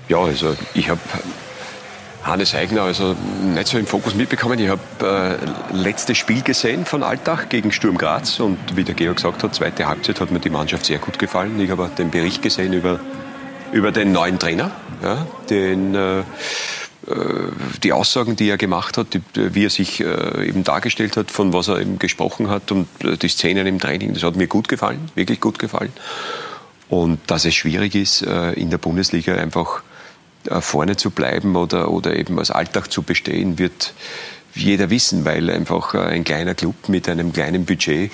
[0.09, 1.01] Ja, also ich habe
[2.25, 4.59] Hannes Eigner also nicht so im Fokus mitbekommen.
[4.59, 5.39] Ich habe
[5.73, 9.55] äh, letztes Spiel gesehen von Altach gegen Sturm Graz und wie der Georg gesagt hat,
[9.55, 11.61] zweite Halbzeit hat mir die Mannschaft sehr gut gefallen.
[11.61, 13.01] Ich habe den Bericht gesehen über,
[13.73, 14.70] über den neuen Trainer,
[15.03, 16.23] ja, den äh,
[17.07, 17.14] äh,
[17.83, 21.68] die Aussagen, die er gemacht hat, wie er sich äh, eben dargestellt hat, von was
[21.68, 25.11] er eben gesprochen hat und äh, die Szenen im Training, das hat mir gut gefallen,
[25.16, 25.93] wirklich gut gefallen.
[26.89, 29.83] Und dass es schwierig ist, in der Bundesliga einfach
[30.61, 33.95] vorne zu bleiben oder, oder eben als Alltag zu bestehen, wird
[34.55, 38.11] jeder wissen, weil einfach ein kleiner Club mit einem kleinen Budget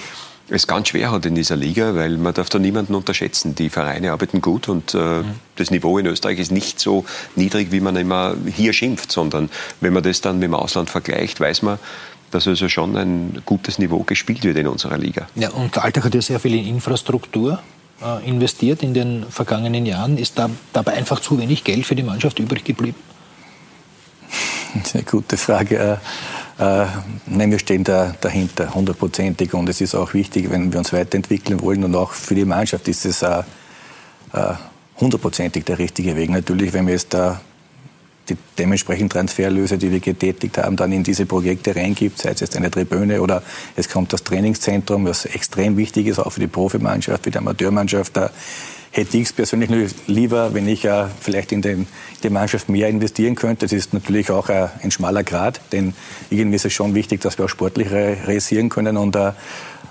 [0.51, 3.55] es ganz schwer hat in dieser Liga, weil man darf da niemanden unterschätzen.
[3.55, 5.23] Die Vereine arbeiten gut und äh,
[5.57, 7.05] das Niveau in Österreich ist nicht so
[7.37, 9.51] niedrig, wie man immer hier schimpft, sondern
[9.81, 11.79] wenn man das dann mit dem Ausland vergleicht, weiß man,
[12.31, 15.29] dass also schon ein gutes Niveau gespielt wird in unserer Liga.
[15.35, 17.78] Ja, und der Alltag hat ja sehr viel in Infrastruktur äh,
[18.25, 20.19] investiert in den vergangenen Jahren.
[20.19, 22.97] Ist da dabei einfach zu wenig Geld für die Mannschaft übrig geblieben?
[24.85, 25.99] Sehr gute Frage.
[26.59, 26.87] Äh,
[27.27, 29.55] nein, wir stehen da dahinter, hundertprozentig.
[29.55, 31.85] Und es ist auch wichtig, wenn wir uns weiterentwickeln wollen.
[31.85, 33.43] Und auch für die Mannschaft ist es äh,
[34.33, 34.55] äh,
[35.01, 36.31] hundertprozentig der richtige Weg.
[36.31, 37.41] Natürlich, wenn wir jetzt da
[38.29, 42.57] die dementsprechenden Transferlöse, die wir getätigt haben, dann in diese Projekte reingibt, sei es jetzt
[42.57, 43.43] eine Tribüne oder
[43.77, 48.17] es kommt das Trainingszentrum, was extrem wichtig ist, auch für die Profimannschaft, für die Amateurmannschaft.
[48.17, 48.31] Da
[48.91, 49.71] hätte ich es persönlich
[50.07, 51.87] lieber, wenn ich äh, vielleicht in, den, in,
[52.23, 53.67] die Mannschaft mehr investieren könnte.
[53.67, 55.95] Das ist natürlich auch äh, ein schmaler Grad, denn
[56.31, 59.33] irgendwie ist es schon wichtig, dass wir auch sportlich realisieren können und äh,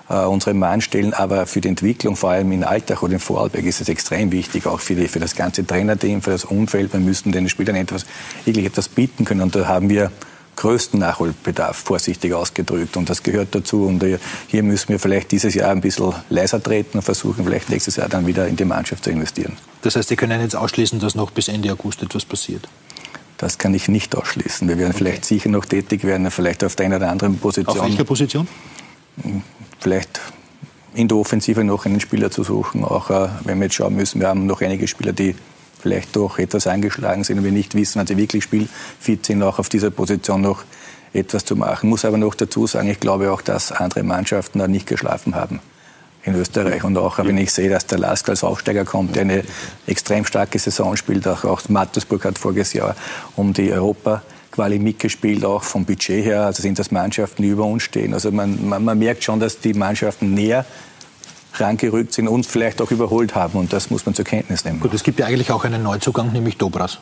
[0.09, 1.13] äh, unsere Mann stellen.
[1.13, 4.65] Aber für die Entwicklung, vor allem in Alltag oder in Vorarlberg, ist es extrem wichtig,
[4.65, 6.93] auch für, die, für das ganze Trainerteam, für das Umfeld.
[6.93, 8.05] Wir müssen den Spielern etwas,
[8.45, 9.41] wirklich etwas bieten können.
[9.41, 10.11] Und da haben wir
[10.57, 12.97] größten Nachholbedarf, vorsichtig ausgedrückt.
[12.97, 13.85] Und das gehört dazu.
[13.85, 14.03] Und
[14.47, 18.09] hier müssen wir vielleicht dieses Jahr ein bisschen leiser treten und versuchen, vielleicht nächstes Jahr
[18.09, 19.53] dann wieder in die Mannschaft zu investieren.
[19.83, 22.67] Das heißt, Sie können jetzt ausschließen, dass noch bis Ende August etwas passiert?
[23.37, 24.67] Das kann ich nicht ausschließen.
[24.67, 24.97] Wir werden okay.
[24.97, 27.79] vielleicht sicher noch tätig werden, vielleicht auf der einen oder anderen Position.
[27.79, 28.47] Auf welcher Position?
[29.79, 30.19] Vielleicht
[30.93, 32.83] in der Offensive noch einen Spieler zu suchen.
[32.83, 35.35] Auch äh, wenn wir jetzt schauen müssen, wir haben noch einige Spieler, die
[35.79, 39.59] vielleicht doch etwas angeschlagen sind und wir nicht wissen, wenn sie wirklich spielfit sind, auch
[39.59, 40.63] auf dieser Position noch
[41.13, 41.89] etwas zu machen.
[41.89, 45.59] Muss aber noch dazu sagen, ich glaube auch, dass andere Mannschaften da nicht geschlafen haben
[46.23, 46.83] in Österreich.
[46.83, 49.43] Und auch wenn ich sehe, dass der Lask als Aufsteiger kommt, der eine
[49.85, 52.95] extrem starke Saison spielt, auch, auch Mattersburg hat voriges Jahr
[53.35, 54.21] um die Europa
[54.57, 56.41] Quali mitgespielt, auch vom Budget her.
[56.47, 58.15] Also sind das Mannschaften, die über uns stehen.
[58.15, 60.65] Also man, man, man merkt schon, dass die Mannschaften näher
[61.53, 63.59] rangerückt sind und vielleicht auch überholt haben.
[63.59, 64.79] Und das muss man zur Kenntnis nehmen.
[64.79, 66.97] Gut, es gibt ja eigentlich auch einen Neuzugang, nämlich Dobras.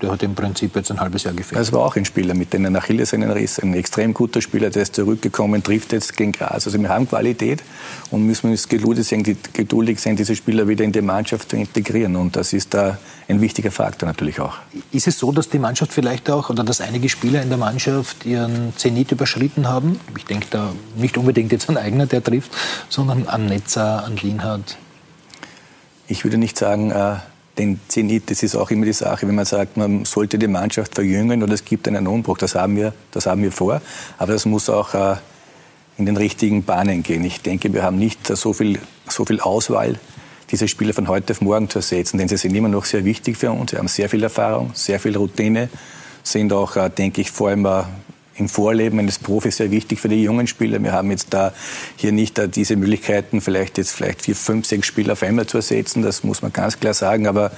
[0.00, 1.60] Der hat im Prinzip jetzt ein halbes Jahr gefehlt.
[1.60, 5.60] Das war auch ein Spieler mit einem Achillessehnenriss, ein extrem guter Spieler, der ist zurückgekommen,
[5.62, 6.66] trifft jetzt gegen Gras.
[6.66, 7.64] Also wir haben Qualität
[8.12, 12.14] und müssen uns geduldig sein, geduldig sein, diese Spieler wieder in die Mannschaft zu integrieren.
[12.14, 14.54] Und das ist da ein wichtiger Faktor natürlich auch.
[14.92, 18.24] Ist es so, dass die Mannschaft vielleicht auch oder dass einige Spieler in der Mannschaft
[18.24, 19.98] ihren Zenit überschritten haben?
[20.16, 22.52] Ich denke da nicht unbedingt jetzt an Eigner, der trifft,
[22.88, 24.78] sondern an Netzer, an Lienhardt.
[26.06, 27.16] Ich würde nicht sagen, äh,
[27.58, 30.94] den Zenit, das ist auch immer die Sache, wenn man sagt, man sollte die Mannschaft
[30.94, 32.38] verjüngen oder es gibt einen Umbruch.
[32.38, 33.80] Das haben wir, das haben wir vor.
[34.16, 35.16] Aber das muss auch äh,
[35.98, 37.24] in den richtigen Bahnen gehen.
[37.24, 38.78] Ich denke, wir haben nicht so viel,
[39.08, 39.98] so viel Auswahl,
[40.50, 43.36] diese Spieler von heute auf morgen zu ersetzen, denn sie sind immer noch sehr wichtig
[43.36, 43.72] für uns.
[43.72, 45.68] Sie haben sehr viel Erfahrung, sehr viel Routine,
[46.22, 47.82] sind auch, äh, denke ich, vor allem äh,
[48.38, 50.82] im Vorleben eines Profis sehr wichtig für die jungen Spieler.
[50.82, 51.52] Wir haben jetzt da
[51.96, 56.02] hier nicht diese Möglichkeiten, vielleicht jetzt vielleicht vier, fünf, sechs Spieler auf einmal zu ersetzen.
[56.02, 57.26] Das muss man ganz klar sagen.
[57.26, 57.50] Aber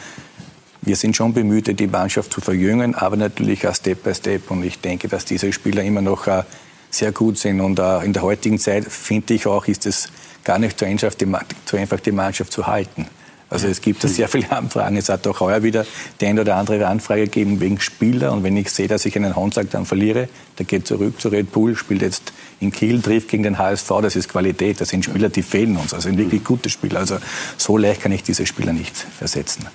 [0.83, 4.51] wir sind schon bemüht, die Mannschaft zu verjüngen, aber natürlich auch Step by Step.
[4.51, 6.43] Und ich denke, dass diese Spieler immer noch äh,
[6.91, 7.61] sehr gut sind.
[7.61, 10.09] Und äh, in der heutigen Zeit, finde ich auch, ist es
[10.45, 13.07] gar nicht so einfach, die Mannschaft zu halten.
[13.51, 14.97] Also es gibt sehr viele Anfragen.
[14.97, 15.85] Es hat auch heuer wieder
[16.21, 18.33] die eine oder andere Anfrage gegeben wegen Spieler.
[18.33, 20.29] Und wenn ich sehe, dass ich einen Honsack dann verliere,
[20.59, 23.91] der geht zurück zu Red Bull, spielt jetzt in Kiel, trifft gegen den HSV.
[24.03, 24.81] Das ist Qualität.
[24.81, 25.93] Das sind Spieler, die fehlen uns.
[25.93, 27.01] Also sind wirklich gute Spieler.
[27.01, 27.19] Also
[27.57, 29.67] so leicht kann ich diese Spieler nicht ersetzen.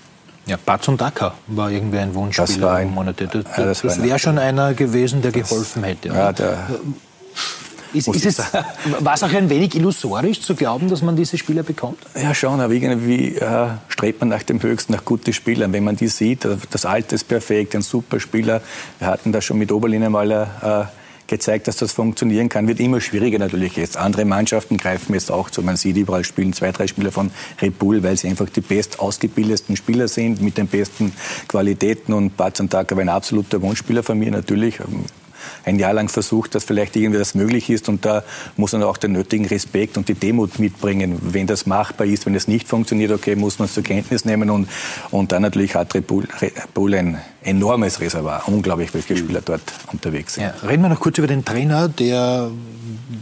[0.46, 2.48] Ja, Batson Daka war irgendwie ein Wunschspieler.
[2.48, 3.28] Das war ein, Monate.
[3.28, 6.10] Das, das, das wäre schon einer gewesen, der geholfen hätte.
[6.10, 6.68] Ja, der,
[7.96, 8.40] ist, ist es,
[9.00, 11.98] war es auch ein wenig illusorisch zu glauben, dass man diese Spieler bekommt?
[12.16, 15.74] Ja, schon, aber irgendwie äh, strebt man nach dem Höchsten, nach guten Spielern.
[15.74, 18.62] Wenn man die sieht, das Alte ist perfekt, ein super Spieler.
[19.00, 20.86] Wir hatten das schon mit Oberlin einmal äh,
[21.28, 22.68] gezeigt, dass das funktionieren kann.
[22.68, 23.98] Wird immer schwieriger natürlich jetzt.
[23.98, 25.62] Andere Mannschaften greifen jetzt auch zu.
[25.62, 27.32] Man sieht überall spielen zwei, drei Spieler von
[27.62, 31.14] Red Bull, weil sie einfach die best ausgebildetsten Spieler sind mit den besten
[31.48, 32.14] Qualitäten.
[32.14, 34.80] Und Batsan Taka war ein absoluter Wunschspieler von mir natürlich
[35.66, 37.90] ein Jahr lang versucht, dass vielleicht irgendwie das möglich ist.
[37.90, 38.24] Und da
[38.56, 41.20] muss man auch den nötigen Respekt und die Demut mitbringen.
[41.22, 44.50] Wenn das machbar ist, wenn es nicht funktioniert, okay, muss man es zur Kenntnis nehmen.
[44.50, 44.70] Und,
[45.12, 48.44] und dann natürlich hat Red Bull, ein enormes Reservoir.
[48.48, 49.62] Unglaublich, welche Spieler dort
[49.92, 50.44] unterwegs sind.
[50.44, 52.50] Ja, reden wir noch kurz über den Trainer, der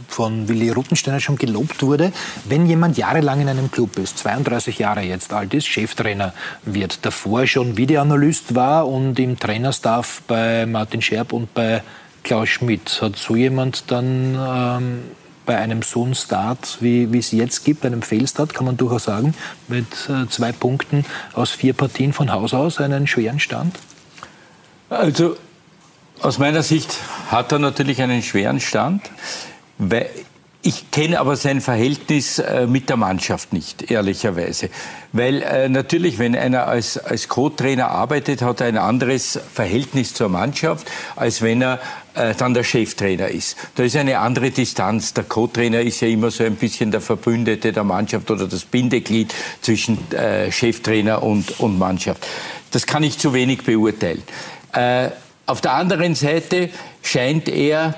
[0.08, 2.12] von Willi Ruttensteiner schon gelobt wurde.
[2.46, 6.34] Wenn jemand jahrelang in einem Club ist, 32 Jahre jetzt alt ist, Cheftrainer
[6.64, 11.84] wird, davor schon Videoanalyst war und im Trainerstaff bei Martin Scherb und bei
[12.24, 13.02] Klaus Schmidt.
[13.02, 15.04] Hat so jemand dann ähm,
[15.46, 19.06] bei einem so einen Start, wie, wie es jetzt gibt, einem Fehlstart, kann man durchaus
[19.06, 19.36] sagen,
[19.68, 23.78] mit äh, zwei Punkten aus vier Partien von Haus aus einen schweren Stand?
[24.90, 25.36] Also
[26.22, 26.98] aus meiner Sicht
[27.30, 29.02] hat er natürlich einen schweren Stand.
[29.78, 30.10] Weil
[30.66, 34.70] ich kenne aber sein Verhältnis äh, mit der Mannschaft nicht, ehrlicherweise.
[35.12, 40.30] Weil äh, natürlich, wenn einer als, als Co-Trainer arbeitet, hat er ein anderes Verhältnis zur
[40.30, 41.82] Mannschaft, als wenn er
[42.14, 43.58] äh, dann der Cheftrainer ist.
[43.76, 45.14] Da ist eine andere Distanz.
[45.14, 49.34] Der Co-Trainer ist ja immer so ein bisschen der Verbündete der Mannschaft oder das Bindeglied
[49.62, 52.26] zwischen äh, Cheftrainer und, und Mannschaft.
[52.72, 54.24] Das kann ich zu wenig beurteilen.
[54.72, 55.10] Äh,
[55.46, 56.70] auf der anderen Seite
[57.02, 57.96] scheint er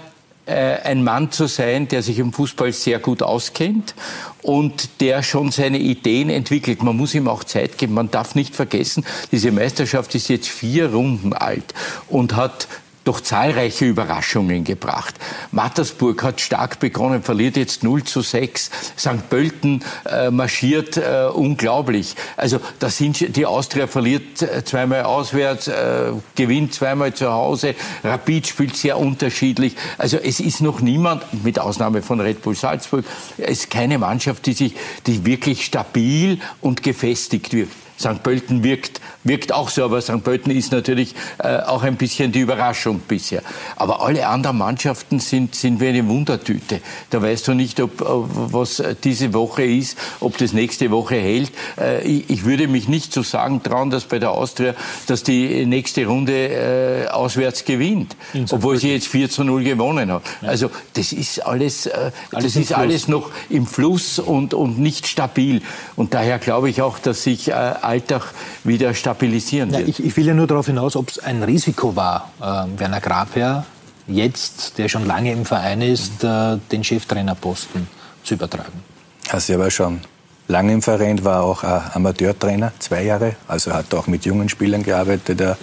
[0.47, 3.95] ein Mann zu sein, der sich im Fußball sehr gut auskennt
[4.43, 6.83] und der schon seine Ideen entwickelt.
[6.83, 7.95] Man muss ihm auch Zeit geben.
[7.95, 11.73] Man darf nicht vergessen, diese Meisterschaft ist jetzt vier Runden alt
[12.07, 12.67] und hat
[13.05, 15.15] doch zahlreiche Überraschungen gebracht.
[15.51, 18.71] Mattersburg hat stark begonnen, verliert jetzt 0 zu 6.
[18.97, 19.29] St.
[19.29, 22.15] Pölten äh, marschiert äh, unglaublich.
[22.35, 27.75] Also da sind die Austria verliert äh, zweimal auswärts, äh, gewinnt zweimal zu Hause.
[28.03, 29.75] Rapid spielt sehr unterschiedlich.
[29.97, 33.05] Also es ist noch niemand, mit Ausnahme von Red Bull Salzburg,
[33.37, 34.75] es ist keine Mannschaft, die sich,
[35.05, 37.84] die wirklich stabil und gefestigt wirkt.
[37.99, 38.21] St.
[38.23, 40.23] Pölten wirkt, wirkt auch so, aber St.
[40.23, 43.41] Pölten ist natürlich äh, auch ein bisschen die Überraschung bisher.
[43.75, 46.81] Aber alle anderen Mannschaften sind, sind wie eine Wundertüte.
[47.09, 51.51] Da weißt du nicht, ob, ob was diese Woche ist, ob das nächste Woche hält.
[51.79, 54.75] Äh, ich, ich, würde mich nicht zu so sagen trauen, dass bei der Austria,
[55.07, 58.15] dass die nächste Runde äh, auswärts gewinnt,
[58.51, 60.23] obwohl sie jetzt 4 zu 0 gewonnen hat.
[60.41, 60.49] Ja.
[60.49, 65.07] Also das ist alles, äh, alles das ist alles noch im Fluss und, und nicht
[65.07, 65.61] stabil.
[65.95, 67.53] Und daher glaube ich auch, dass sich äh,
[67.85, 68.33] Alltag
[68.63, 69.81] wieder stabilisieren wird.
[69.81, 73.01] Ja, ich, ich, will ja nur darauf hinaus, ob es ein Risiko war, äh, Werner
[73.01, 73.65] Grabherr
[74.07, 77.87] jetzt, der schon lange im Verein ist, äh, den Cheftrainerposten
[78.23, 78.83] zu übertragen.
[79.29, 80.01] Also er war schon
[80.47, 83.35] lange im Verein, war auch Amateurtrainer, zwei Jahre.
[83.47, 85.41] Also hat auch mit jungen Spielern gearbeitet.
[85.41, 85.57] Er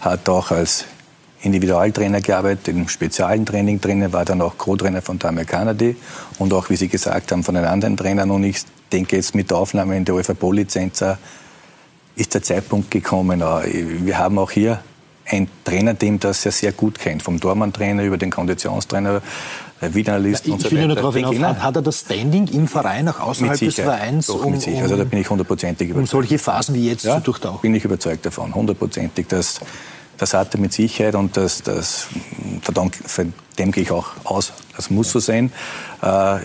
[0.00, 0.84] hat auch als
[1.42, 5.94] Individualtrainer gearbeitet, im speziellen Training drinnen, war dann auch Co-Trainer von der Amerikaner.de
[6.38, 8.30] und auch, wie Sie gesagt haben, von den anderen Trainern.
[8.30, 8.62] Und ich
[8.92, 11.04] denke jetzt mit der Aufnahme in der UEFA-Lizenz
[12.16, 13.40] ist der Zeitpunkt gekommen.
[13.40, 14.80] Wir haben auch hier
[15.28, 19.22] ein Trainerteam, das er sehr gut kennt, vom Dormann-Trainer über den Konditionstrainer,
[19.80, 20.74] Videoanalysten ja, und so weiter.
[20.74, 24.26] Ich will nur darauf hinaus, hat er das Standing im Verein, auch außerhalb des Vereins?
[24.28, 24.84] Doch, um, mit Sicherheit.
[24.84, 26.14] Also da bin ich hundertprozentig überzeugt.
[26.14, 27.60] Um solche Phasen wie jetzt ja, zu durchtauchen?
[27.60, 29.26] bin ich überzeugt davon, hundertprozentig.
[29.26, 29.60] Das,
[30.16, 32.06] das hat er mit Sicherheit und das, das,
[32.62, 34.52] von dem gehe ich auch aus.
[34.76, 35.52] Das muss so sein.
[36.02, 36.38] Äh,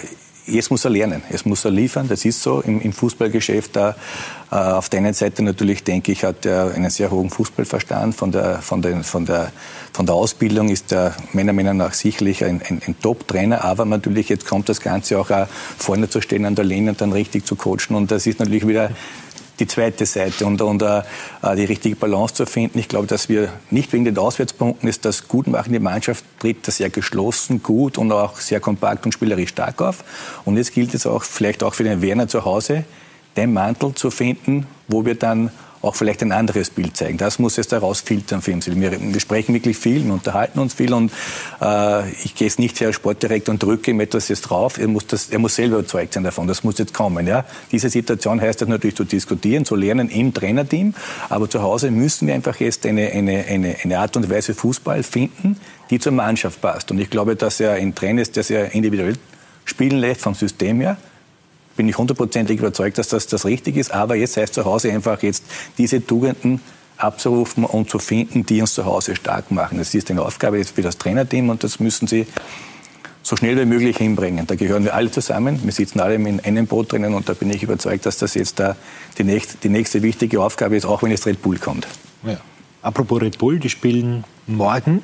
[0.47, 3.75] jetzt muss er lernen, jetzt muss er liefern, das ist so im, im Fußballgeschäft.
[3.75, 3.93] Da, äh,
[4.51, 8.13] auf der einen Seite natürlich, denke ich, hat er einen sehr hohen Fußballverstand.
[8.13, 9.49] Von der, von den, von der,
[9.93, 13.63] von der Ausbildung ist er meiner Meinung nach sicherlich ein, ein, ein Top-Trainer.
[13.63, 15.47] Aber natürlich, jetzt kommt das Ganze auch, auch
[15.77, 17.95] vorne zu stehen an der Lehne und dann richtig zu coachen.
[17.95, 18.91] Und das ist natürlich wieder
[19.61, 21.01] die zweite Seite und, und uh,
[21.55, 22.77] die richtige Balance zu finden.
[22.77, 25.71] Ich glaube, dass wir nicht wegen den Auswärtspunkten ist das gut machen.
[25.71, 30.03] Die Mannschaft tritt das sehr geschlossen, gut und auch sehr kompakt und spielerisch stark auf.
[30.43, 32.83] Und jetzt gilt es auch vielleicht auch für den Werner zu Hause,
[33.37, 35.51] den Mantel zu finden, wo wir dann
[35.81, 37.17] auch vielleicht ein anderes Bild zeigen.
[37.17, 38.61] Das muss jetzt herausfiltern für ihn.
[38.65, 41.11] Wir, wir sprechen wirklich viel, wir unterhalten uns viel und
[41.61, 44.77] äh, ich gehe jetzt nicht her als Sportdirektor und drücke ihm etwas jetzt drauf.
[44.77, 46.47] Er muss, das, er muss selber überzeugt sein davon.
[46.47, 47.25] Das muss jetzt kommen.
[47.25, 47.45] Ja?
[47.71, 50.93] Diese Situation heißt das natürlich zu diskutieren, zu lernen im Trainerteam.
[51.29, 55.03] Aber zu Hause müssen wir einfach jetzt eine, eine, eine, eine Art und Weise Fußball
[55.03, 55.57] finden,
[55.89, 56.91] die zur Mannschaft passt.
[56.91, 59.15] Und ich glaube, dass er ein Trainer ist, der sehr individuell
[59.65, 60.97] spielen lässt vom System her
[61.75, 63.91] bin ich hundertprozentig überzeugt, dass das das richtig ist.
[63.91, 65.43] Aber jetzt heißt zu Hause einfach jetzt
[65.77, 66.61] diese Tugenden
[66.97, 69.77] abzurufen und zu finden, die uns zu Hause stark machen.
[69.77, 72.27] Das ist eine Aufgabe für das Trainerteam und das müssen sie
[73.23, 74.47] so schnell wie möglich hinbringen.
[74.47, 75.59] Da gehören wir alle zusammen.
[75.63, 78.59] Wir sitzen alle in einem Boot drinnen und da bin ich überzeugt, dass das jetzt
[78.59, 78.75] da
[79.17, 81.87] die nächste, die nächste wichtige Aufgabe ist, auch wenn jetzt Red Bull kommt.
[82.23, 82.37] Ja.
[82.81, 85.01] Apropos Red Bull, die spielen morgen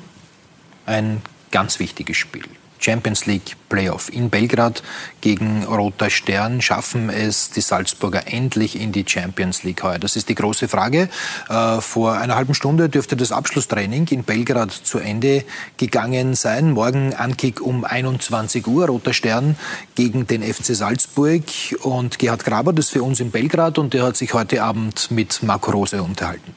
[0.86, 2.44] ein ganz wichtiges Spiel.
[2.78, 4.82] Champions League Playoff in Belgrad
[5.20, 6.60] gegen Roter Stern.
[6.60, 9.98] Schaffen es die Salzburger endlich in die Champions League heuer?
[9.98, 11.08] Das ist die große Frage.
[11.48, 15.44] Äh, vor einer halben Stunde dürfte das Abschlusstraining in Belgrad zu Ende
[15.76, 16.72] gegangen sein.
[16.72, 18.86] Morgen Ankick um 21 Uhr.
[18.86, 19.56] Roter Stern
[19.94, 21.42] gegen den FC Salzburg.
[21.82, 25.10] Und Gerhard Graber, das ist für uns in Belgrad und der hat sich heute Abend
[25.10, 26.54] mit Marco Rose unterhalten.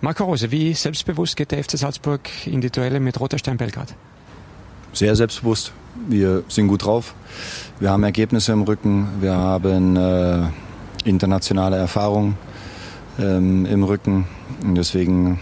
[0.00, 3.94] Marco Rose, wie selbstbewusst geht der FC Salzburg in die Duelle mit Roter Stern Belgrad?
[4.92, 5.72] Sehr selbstbewusst.
[6.08, 7.14] Wir sind gut drauf.
[7.80, 9.08] Wir haben Ergebnisse im Rücken.
[9.20, 10.42] Wir haben äh,
[11.04, 12.36] internationale Erfahrung
[13.18, 14.26] ähm, im Rücken.
[14.62, 15.40] Und deswegen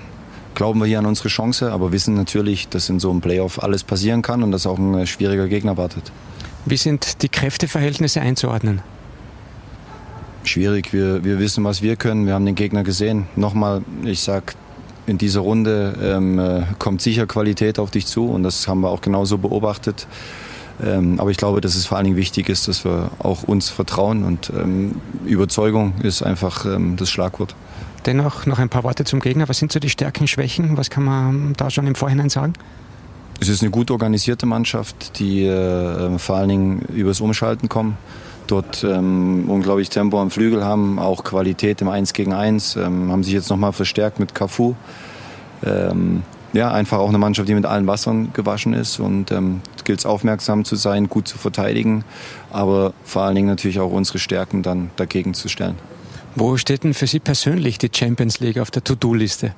[0.55, 3.85] glauben wir hier an unsere Chance, aber wissen natürlich, dass in so einem Playoff alles
[3.85, 6.13] passieren kann und dass auch ein schwieriger Gegner wartet.
[6.67, 8.83] Wie sind die Kräfteverhältnisse einzuordnen?
[10.45, 10.93] Schwierig.
[10.93, 12.27] Wir, wir wissen, was wir können.
[12.27, 13.27] Wir haben den Gegner gesehen.
[13.37, 14.53] Nochmal, ich sage,
[15.07, 18.91] in dieser Runde ähm, äh, kommt sicher Qualität auf dich zu und das haben wir
[18.91, 20.07] auch genauso beobachtet.
[20.83, 23.69] Ähm, aber ich glaube, dass es vor allen Dingen wichtig ist, dass wir auch uns
[23.69, 24.97] vertrauen und ähm,
[25.27, 27.55] Überzeugung ist einfach ähm, das Schlagwort.
[28.07, 29.49] Dennoch noch ein paar Worte zum Gegner.
[29.49, 30.79] Was sind so die Stärken, Schwächen?
[30.79, 32.55] Was kann man da schon im Vorhinein sagen?
[33.41, 37.99] Es ist eine gut organisierte Mannschaft, die äh, vor allen Dingen übers Umschalten kommen
[38.51, 43.23] dort ähm, unglaublich Tempo am Flügel haben, auch Qualität im 1 gegen 1, ähm, haben
[43.23, 44.75] sich jetzt nochmal verstärkt mit Cafu.
[45.65, 46.23] Ähm,
[46.53, 50.07] ja, einfach auch eine Mannschaft, die mit allen Wassern gewaschen ist und ähm, gilt es
[50.07, 52.05] aufmerksam zu sein, gut zu verteidigen,
[52.51, 55.77] aber vor allen Dingen natürlich auch unsere Stärken dann dagegen zu stellen.
[56.35, 59.53] Wo steht denn für Sie persönlich die Champions League auf der To-Do-Liste?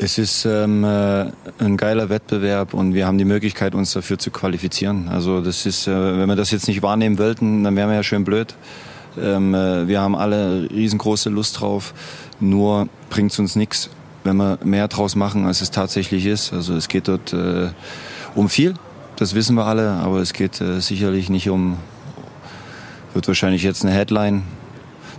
[0.00, 1.26] Es ist ähm, äh,
[1.58, 5.08] ein geiler Wettbewerb und wir haben die Möglichkeit, uns dafür zu qualifizieren.
[5.08, 8.04] Also das ist, äh, wenn wir das jetzt nicht wahrnehmen wollten, dann wären wir ja
[8.04, 8.54] schön blöd.
[9.20, 11.94] Ähm, äh, wir haben alle riesengroße Lust drauf,
[12.38, 13.90] nur bringt es uns nichts,
[14.22, 16.52] wenn wir mehr draus machen, als es tatsächlich ist.
[16.52, 17.70] Also es geht dort äh,
[18.36, 18.74] um viel,
[19.16, 21.76] das wissen wir alle, aber es geht äh, sicherlich nicht um,
[23.14, 24.44] wird wahrscheinlich jetzt eine Headline.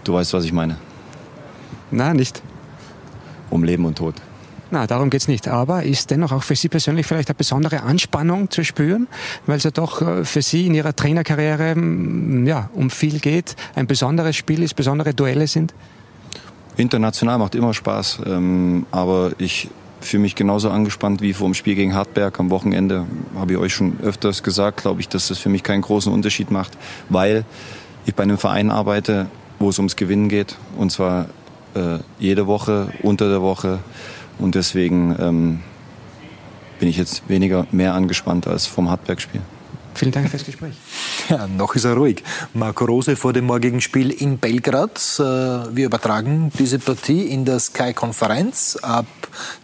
[0.06, 0.78] Du weißt, was ich meine.
[1.92, 2.42] Na, nicht.
[3.50, 4.16] Um Leben und Tod.
[4.72, 5.48] Na, darum geht's nicht.
[5.48, 9.08] Aber ist dennoch auch für Sie persönlich vielleicht eine besondere Anspannung zu spüren,
[9.46, 11.76] weil es ja doch äh, für Sie in Ihrer Trainerkarriere
[12.46, 15.74] ja, um viel geht, ein besonderes Spiel ist, besondere Duelle sind?
[16.78, 19.70] International macht immer Spaß, ähm, aber ich
[20.02, 23.06] fühle mich genauso angespannt wie vor dem Spiel gegen Hartberg am Wochenende.
[23.36, 26.52] Habe ich euch schon öfters gesagt, glaube ich, dass das für mich keinen großen Unterschied
[26.52, 26.78] macht,
[27.10, 27.44] weil
[28.06, 29.28] ich bei einem Verein arbeite,
[29.60, 31.26] wo es ums Gewinnen geht und zwar
[31.76, 33.80] äh, jede Woche, unter der Woche
[34.40, 35.60] und deswegen ähm,
[36.80, 39.42] bin ich jetzt weniger mehr angespannt als vom Hartberg-Spiel.
[40.00, 40.76] Vielen Dank fürs Gespräch.
[41.30, 42.24] Ja, noch ist er ruhig.
[42.56, 44.98] Marco Rose vor dem morgigen Spiel in Belgrad.
[45.20, 49.06] Äh, wir übertragen diese Partie in der Sky-Konferenz ab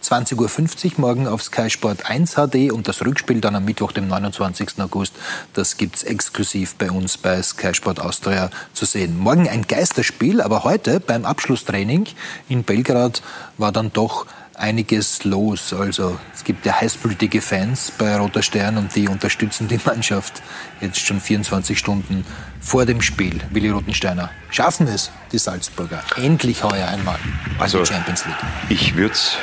[0.00, 0.36] 20.50
[0.84, 4.78] Uhr morgen auf Sky Sport 1 HD und das Rückspiel dann am Mittwoch, dem 29.
[4.78, 5.14] August.
[5.54, 9.18] Das gibt es exklusiv bei uns bei Sky Sport Austria zu sehen.
[9.18, 12.06] Morgen ein Geisterspiel, aber heute beim Abschlusstraining
[12.48, 13.22] in Belgrad
[13.58, 14.26] war dann doch
[14.58, 15.72] einiges los.
[15.72, 20.42] Also es gibt ja heißblütige Fans bei Roter Stern und die unterstützen die Mannschaft
[20.80, 22.24] jetzt schon 24 Stunden
[22.60, 23.40] vor dem Spiel.
[23.50, 27.18] Willi Rotensteiner, schaffen es die Salzburger endlich heuer einmal
[27.58, 28.34] also, die Champions League?
[28.68, 29.36] Ich würde es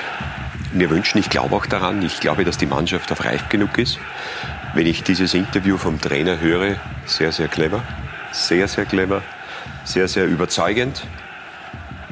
[0.73, 3.99] mir wünschen, ich glaube auch daran, ich glaube, dass die Mannschaft auf reif genug ist.
[4.73, 7.83] Wenn ich dieses Interview vom Trainer höre, sehr, sehr clever,
[8.31, 9.21] sehr, sehr clever,
[9.85, 11.03] sehr, sehr überzeugend.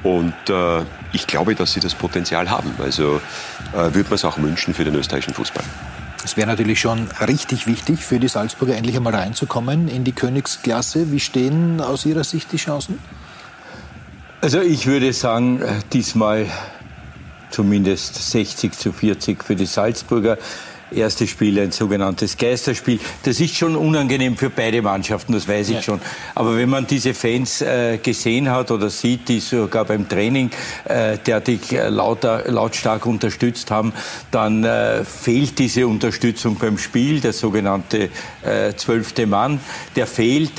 [0.04, 0.82] Und äh,
[1.14, 2.74] ich glaube, dass sie das Potenzial haben.
[2.80, 3.22] Also
[3.74, 5.64] äh, würde man es auch wünschen für den österreichischen Fußball.
[6.24, 11.12] Es wäre natürlich schon richtig wichtig für die Salzburger endlich einmal reinzukommen in die Königsklasse.
[11.12, 13.00] Wie stehen aus Ihrer Sicht die Chancen?
[14.42, 16.48] Also ich würde sagen, äh, diesmal
[17.52, 20.38] zumindest 60 zu 40 für die Salzburger
[20.92, 23.00] erste Spiel ein sogenanntes Geisterspiel.
[23.24, 25.82] Das ist schon unangenehm für beide Mannschaften, das weiß ich ja.
[25.82, 26.02] schon.
[26.36, 30.52] Aber wenn man diese Fans äh, gesehen hat oder sieht, die sogar beim Training
[30.86, 33.94] äh, derartig äh, lauter, lautstark unterstützt haben,
[34.32, 38.10] dann äh, fehlt diese Unterstützung beim Spiel, der sogenannte
[38.44, 39.60] äh, zwölfte Mann,
[39.96, 40.52] der fehlt.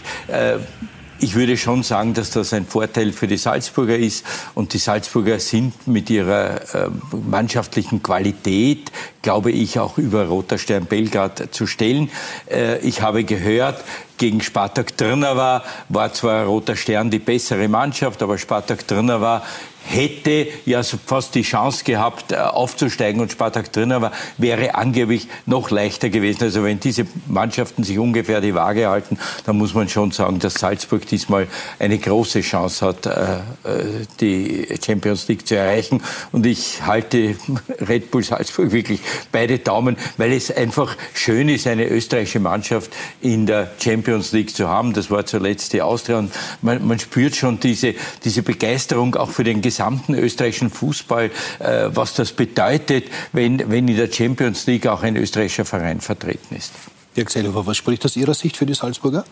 [1.23, 4.27] Ich würde schon sagen, dass das ein Vorteil für die Salzburger ist.
[4.57, 6.91] Und die Salzburger sind mit ihrer äh,
[7.31, 8.91] mannschaftlichen Qualität,
[9.23, 12.11] glaube ich, auch über Roter Stern Belgrad zu stellen.
[12.51, 13.85] Äh, ich habe gehört,
[14.18, 19.45] gegen Spartak Trnava war zwar Roter Stern die bessere Mannschaft, aber Spartak Trnava
[19.85, 25.70] hätte ja fast die Chance gehabt, äh, aufzusteigen und Spartak drin war, wäre angeblich noch
[25.70, 26.45] leichter gewesen.
[26.45, 30.55] Also wenn diese Mannschaften sich ungefähr die Waage halten, dann muss man schon sagen, dass
[30.55, 31.47] Salzburg diesmal
[31.78, 33.37] eine große Chance hat, äh,
[33.68, 36.03] äh, die Champions League zu erreichen.
[36.33, 37.37] Und ich halte
[37.80, 43.47] Red Bull Salzburg wirklich beide Daumen, weil es einfach schön ist, eine österreichische Mannschaft in
[43.47, 44.93] der Champions League zu haben.
[44.93, 46.18] Das war zuletzt die Austria.
[46.18, 51.89] Und man, man spürt schon diese, diese Begeisterung auch für den gesamten österreichischen Fußball, äh,
[51.89, 56.73] was das bedeutet, wenn, wenn in der Champions League auch ein österreichischer Verein vertreten ist.
[57.16, 59.25] Dirk Seehofer, was spricht aus Ihrer Sicht für die Salzburger?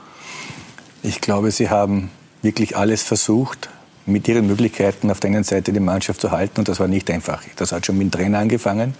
[1.02, 2.10] Ich glaube, sie haben
[2.42, 3.70] wirklich alles versucht,
[4.06, 6.60] mit ihren Möglichkeiten auf der einen Seite die Mannschaft zu halten.
[6.60, 7.42] Und das war nicht einfach.
[7.56, 8.94] Das hat schon mit dem Trainer angefangen.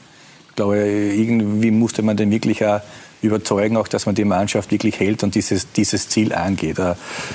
[0.48, 2.80] Ich glaube, irgendwie musste man den wirklich auch
[3.22, 6.78] überzeugen, auch dass man die Mannschaft wirklich hält und dieses, dieses Ziel angeht.
[6.78, 6.94] Äh,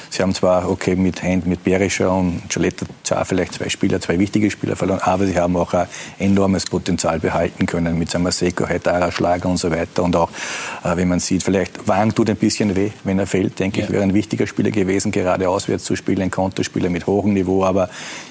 [0.09, 4.19] sie haben zwar, okay, mit Hand, mit Berischer und Gioletta zwar vielleicht zwei Spieler, zwei
[4.19, 5.87] wichtige Spieler verloren, aber sie haben auch ein
[6.19, 10.03] enormes Potenzial behalten können mit Samaseko, Hetara, Schlager und so weiter.
[10.03, 10.29] Und auch,
[10.83, 13.85] äh, wenn man sieht, vielleicht Wang tut ein bisschen weh, wenn er fällt, denke ja.
[13.85, 17.63] ich, wäre ein wichtiger Spieler gewesen, gerade auswärts zu spielen, ein Konterspieler mit hohem Niveau.
[17.63, 17.89] Aber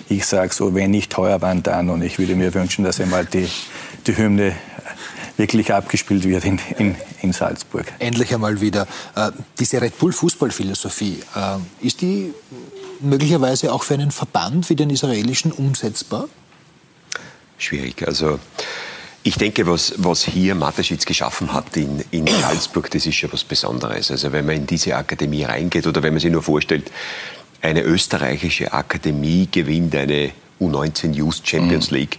[0.08, 1.88] ich sage so, wenn nicht teuer, wann dann?
[1.90, 3.48] Und ich würde mir wünschen, dass einmal die,
[4.06, 4.54] die Hymne
[5.36, 7.86] wirklich abgespielt wird in, in, in Salzburg.
[7.98, 8.86] Endlich einmal wieder.
[9.16, 12.32] Äh, diese Red Bull Fußballphilosophie, äh, ist die
[13.00, 16.28] möglicherweise auch für einen Verband wie den israelischen umsetzbar?
[17.58, 18.06] Schwierig.
[18.06, 18.38] Also
[19.22, 23.44] ich denke, was, was hier Mateschitz geschaffen hat in, in Salzburg, das ist schon was
[23.44, 24.10] Besonderes.
[24.10, 26.90] Also wenn man in diese Akademie reingeht oder wenn man sich nur vorstellt,
[27.60, 31.96] eine österreichische Akademie gewinnt eine U19 Youth Champions mhm.
[31.96, 32.18] League,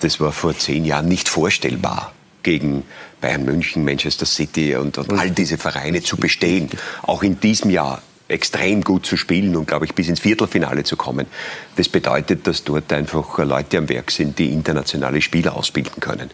[0.00, 2.12] das war vor zehn Jahren nicht vorstellbar
[2.46, 2.84] gegen
[3.20, 6.70] Bayern München, Manchester City und, und all diese Vereine zu bestehen.
[7.02, 10.96] Auch in diesem Jahr extrem gut zu spielen und, glaube ich, bis ins Viertelfinale zu
[10.96, 11.26] kommen.
[11.74, 16.30] Das bedeutet, dass dort einfach Leute am Werk sind, die internationale Spieler ausbilden können.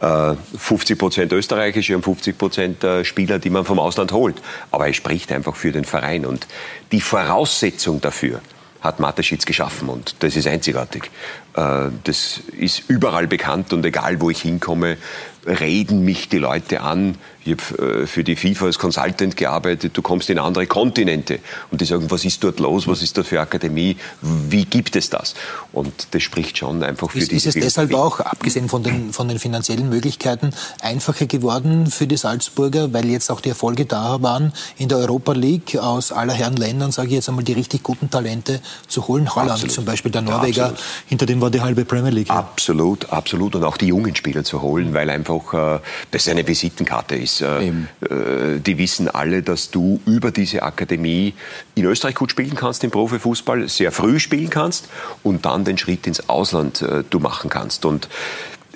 [0.00, 4.36] 50 äh, Prozent österreichische und 50 Prozent äh, Spieler, die man vom Ausland holt.
[4.72, 6.26] Aber es spricht einfach für den Verein.
[6.26, 6.48] Und
[6.90, 8.40] die Voraussetzung dafür
[8.82, 11.04] hat Mateschitz geschaffen und das ist einzigartig.
[11.54, 14.96] Äh, das ist überall bekannt und egal, wo ich hinkomme,
[15.46, 20.02] reden mich die Leute an, ich habe äh, für die FIFA als Consultant gearbeitet, du
[20.02, 21.40] kommst in andere Kontinente
[21.70, 25.10] und die sagen, was ist dort los, was ist dort für Akademie, wie gibt es
[25.10, 25.34] das?
[25.72, 29.12] Und das spricht schon einfach für ist, diese Ist es deshalb auch, abgesehen von den,
[29.12, 34.22] von den finanziellen Möglichkeiten, einfacher geworden für die Salzburger, weil jetzt auch die Erfolge da
[34.22, 37.82] waren, in der Europa League aus aller Herren Ländern, sage ich jetzt einmal, die richtig
[37.82, 39.34] guten Talente zu holen?
[39.34, 39.74] Holland absolut.
[39.74, 40.74] zum Beispiel, der Norweger, ja,
[41.06, 42.30] hinter dem war die halbe Premier League.
[42.30, 43.56] Absolut, absolut.
[43.56, 45.80] Und auch die jungen Spieler zu holen, weil einfach äh,
[46.10, 47.40] das eine Visitenkarte ist ist.
[47.40, 51.34] Äh, äh, die wissen alle, dass du über diese Akademie
[51.74, 54.88] in Österreich gut spielen kannst im Profifußball, sehr früh spielen kannst
[55.22, 57.84] und dann den Schritt ins Ausland äh, du machen kannst.
[57.84, 58.08] Und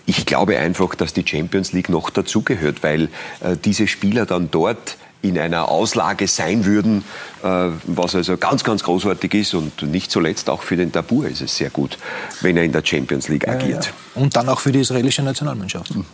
[0.07, 3.09] ich glaube einfach, dass die Champions League noch dazugehört, weil
[3.41, 7.05] äh, diese Spieler dann dort in einer Auslage sein würden,
[7.43, 11.41] äh, was also ganz, ganz großartig ist und nicht zuletzt auch für den Tabur ist
[11.41, 11.99] es sehr gut,
[12.43, 13.87] wenn er in der Champions League agiert.
[13.87, 14.23] Ja, ja.
[14.23, 15.95] Und dann auch für die israelische Nationalmannschaft.
[15.95, 16.05] Mhm.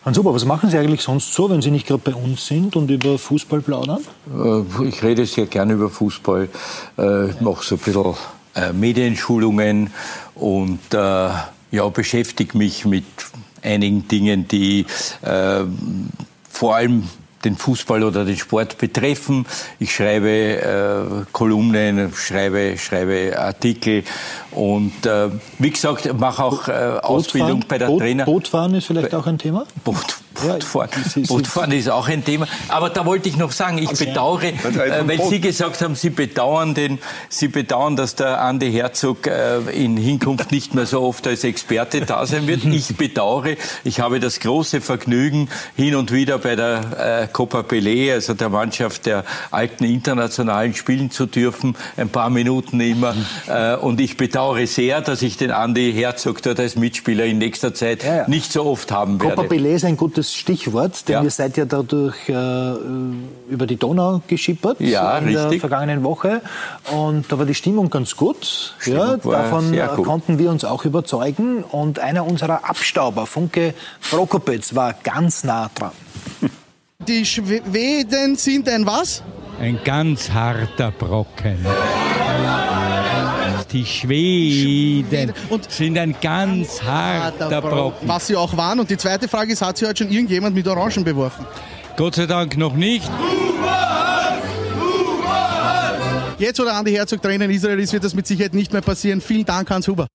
[0.10, 2.76] Hans Ober, was machen Sie eigentlich sonst so, wenn Sie nicht gerade bei uns sind
[2.76, 3.99] und über Fußball plaudern?
[4.28, 6.49] Äh, ich rede sehr gerne über Fußball,
[6.97, 8.16] äh, mache so ein bisschen
[8.55, 9.91] äh, Medienschulungen
[10.34, 13.05] und ja, beschäftige mich mit
[13.62, 14.88] einigen Dingen, die
[16.49, 17.03] vor allem
[17.43, 19.45] den Fußball oder den Sport betreffen.
[19.80, 24.03] Ich schreibe äh, Kolumnen, schreibe, schreibe Artikel
[24.52, 25.30] und äh,
[25.60, 26.72] wie gesagt, mache auch äh,
[27.04, 28.26] Ausbildung bei der Boot, Trainer.
[28.26, 29.66] Bootfahren ist vielleicht auch ein Thema?
[29.84, 32.47] Boot, Bootfahren, ja, Bootfahren ist auch ein Thema.
[32.68, 36.10] Aber da wollte ich noch sagen, ich also, bedauere, äh, weil Sie gesagt haben, Sie
[36.10, 36.97] bedauern den,
[37.30, 42.02] Sie bedauern, dass der Andi Herzog äh, in Hinkunft nicht mehr so oft als Experte
[42.02, 42.64] da sein wird.
[42.80, 48.14] Ich bedauere, ich habe das große Vergnügen, hin und wieder bei der äh, Copa Pelé,
[48.14, 53.16] also der Mannschaft der alten internationalen, spielen zu dürfen, ein paar Minuten immer.
[53.47, 57.74] Äh, und ich bedauere sehr, dass ich den Andi Herzog dort als Mitspieler in nächster
[57.74, 58.30] Zeit ja, ja.
[58.30, 59.36] nicht so oft haben werde.
[59.36, 61.24] Copa Pelé ist ein gutes Stichwort, denn ja.
[61.24, 62.34] ihr seid ja dadurch äh,
[63.50, 65.50] über die Donau geschippert ja, in richtig.
[65.50, 66.42] der vergangenen Woche.
[66.92, 68.76] Und da war die Stimmung ganz gut.
[68.86, 70.06] ja, davon gut.
[70.06, 71.64] konnten wir uns auch überzeugen.
[71.64, 73.74] Und einer unserer Abstauber, Funke
[74.10, 75.92] Prokopetz, war ganz nah dran.
[77.08, 79.24] Die Schweden sind ein was?
[79.60, 81.66] Ein ganz harter Brocken.
[83.72, 88.08] Die Schweden und sind ein ganz harter Brocken.
[88.08, 88.80] Was sie auch waren.
[88.80, 91.46] Und die zweite Frage ist, hat sie heute schon irgendjemand mit Orangen beworfen?
[91.96, 93.10] Gott sei Dank noch nicht.
[96.40, 98.82] Jetzt, wo der Andi Herzog Trainer in Israel ist, wird das mit Sicherheit nicht mehr
[98.82, 99.20] passieren.
[99.20, 100.08] Vielen Dank, Hans Huber.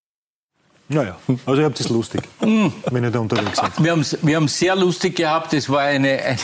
[0.87, 1.17] Naja,
[1.47, 3.73] also ihr habt es lustig, wenn ihr da unterwegs seid.
[3.83, 5.55] Wir haben es wir sehr lustig gehabt.
[5.55, 6.39] Es war eine, eine,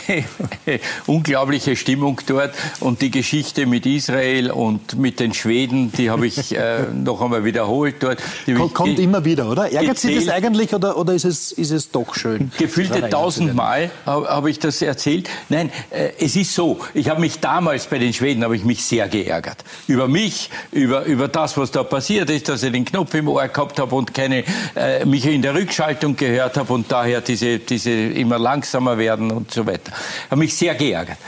[0.67, 2.55] eine, unglaubliche Stimmung dort.
[2.81, 7.45] Und die Geschichte mit Israel und mit den Schweden, die habe ich äh, noch einmal
[7.45, 8.19] wiederholt dort.
[8.47, 9.71] Kommt, kommt immer wieder, oder?
[9.71, 12.51] Ärgert Sie das eigentlich oder, oder ist, es, ist es doch schön?
[12.57, 15.29] Gefühlte tausendmal habe hab ich das erzählt.
[15.51, 16.81] Nein, äh, es ist so.
[16.95, 19.65] Ich habe mich damals bei den Schweden habe ich mich sehr geärgert.
[19.87, 23.47] Über mich, über, über das, was da passiert ist, dass ich den Knopf im Ohr
[23.47, 24.45] gehabt habe und keine keine,
[24.77, 29.51] äh, mich in der Rückschaltung gehört habe und daher diese, diese immer langsamer werden und
[29.51, 29.93] so weiter.
[30.31, 31.19] Habe mich sehr geärgert.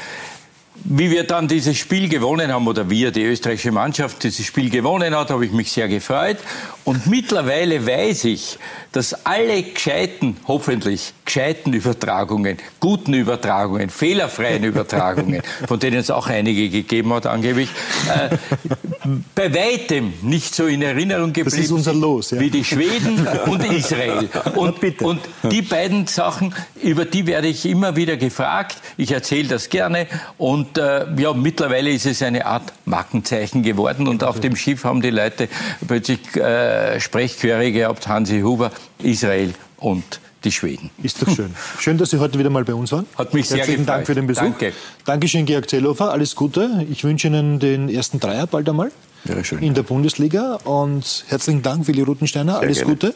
[0.84, 5.14] Wie wir dann dieses Spiel gewonnen haben, oder wir, die österreichische Mannschaft, dieses Spiel gewonnen
[5.14, 6.38] hat, habe ich mich sehr gefreut.
[6.84, 8.58] Und mittlerweile weiß ich,
[8.90, 16.68] dass alle gescheiten, hoffentlich gescheiten Übertragungen, guten Übertragungen, fehlerfreien Übertragungen, von denen es auch einige
[16.68, 17.70] gegeben hat angeblich,
[18.08, 18.36] äh,
[19.34, 22.40] bei weitem nicht so in Erinnerung geblieben das ist unser Los, ja.
[22.40, 24.28] wie die Schweden und Israel.
[24.56, 28.76] Und, und die beiden Sachen, über die werde ich immer wieder gefragt.
[28.96, 30.06] Ich erzähle das gerne.
[30.38, 34.08] Und äh, ja, mittlerweile ist es eine Art Markenzeichen geworden.
[34.08, 35.48] Und auf dem Schiff haben die Leute
[35.86, 38.70] plötzlich äh, Sprechchöre gehabt, Hansi Huber,
[39.02, 40.90] Israel und die Schweden.
[41.02, 41.54] Ist doch schön.
[41.78, 43.06] Schön, dass Sie heute wieder mal bei uns waren.
[43.16, 43.86] Hat mich sehr Herzlichen.
[43.86, 44.42] Dank für den Besuch.
[44.42, 44.72] Danke.
[45.04, 46.10] Dankeschön, Georg Zellhofer.
[46.10, 46.84] Alles Gute.
[46.90, 48.90] Ich wünsche Ihnen den ersten Dreier bald einmal
[49.24, 49.60] Wäre schön.
[49.60, 50.56] in der Bundesliga.
[50.64, 52.58] Und herzlichen Dank, Willi Rutensteiner.
[52.58, 53.14] Alles Gute.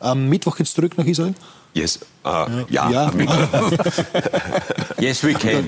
[0.00, 1.34] Am Mittwoch geht's zurück nach Israel.
[1.74, 1.98] Yes.
[2.24, 2.90] Uh, ja.
[2.90, 3.10] ja.
[4.98, 5.64] yes, we can.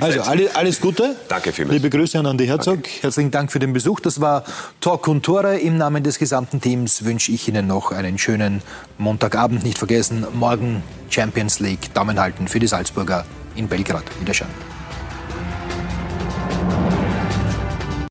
[0.00, 1.16] Also alle, alles Gute.
[1.28, 1.74] Danke vielmals.
[1.74, 2.82] Liebe Grüße an Andi Herzog.
[2.82, 2.90] Danke.
[3.02, 4.00] Herzlichen Dank für den Besuch.
[4.00, 4.44] Das war
[4.80, 5.58] Talk und Tore.
[5.58, 8.62] Im Namen des gesamten Teams wünsche ich Ihnen noch einen schönen
[8.98, 9.62] Montagabend.
[9.64, 11.92] Nicht vergessen, morgen Champions League.
[11.94, 14.04] Daumen halten für die Salzburger in Belgrad.
[14.20, 14.75] Wiederschauen.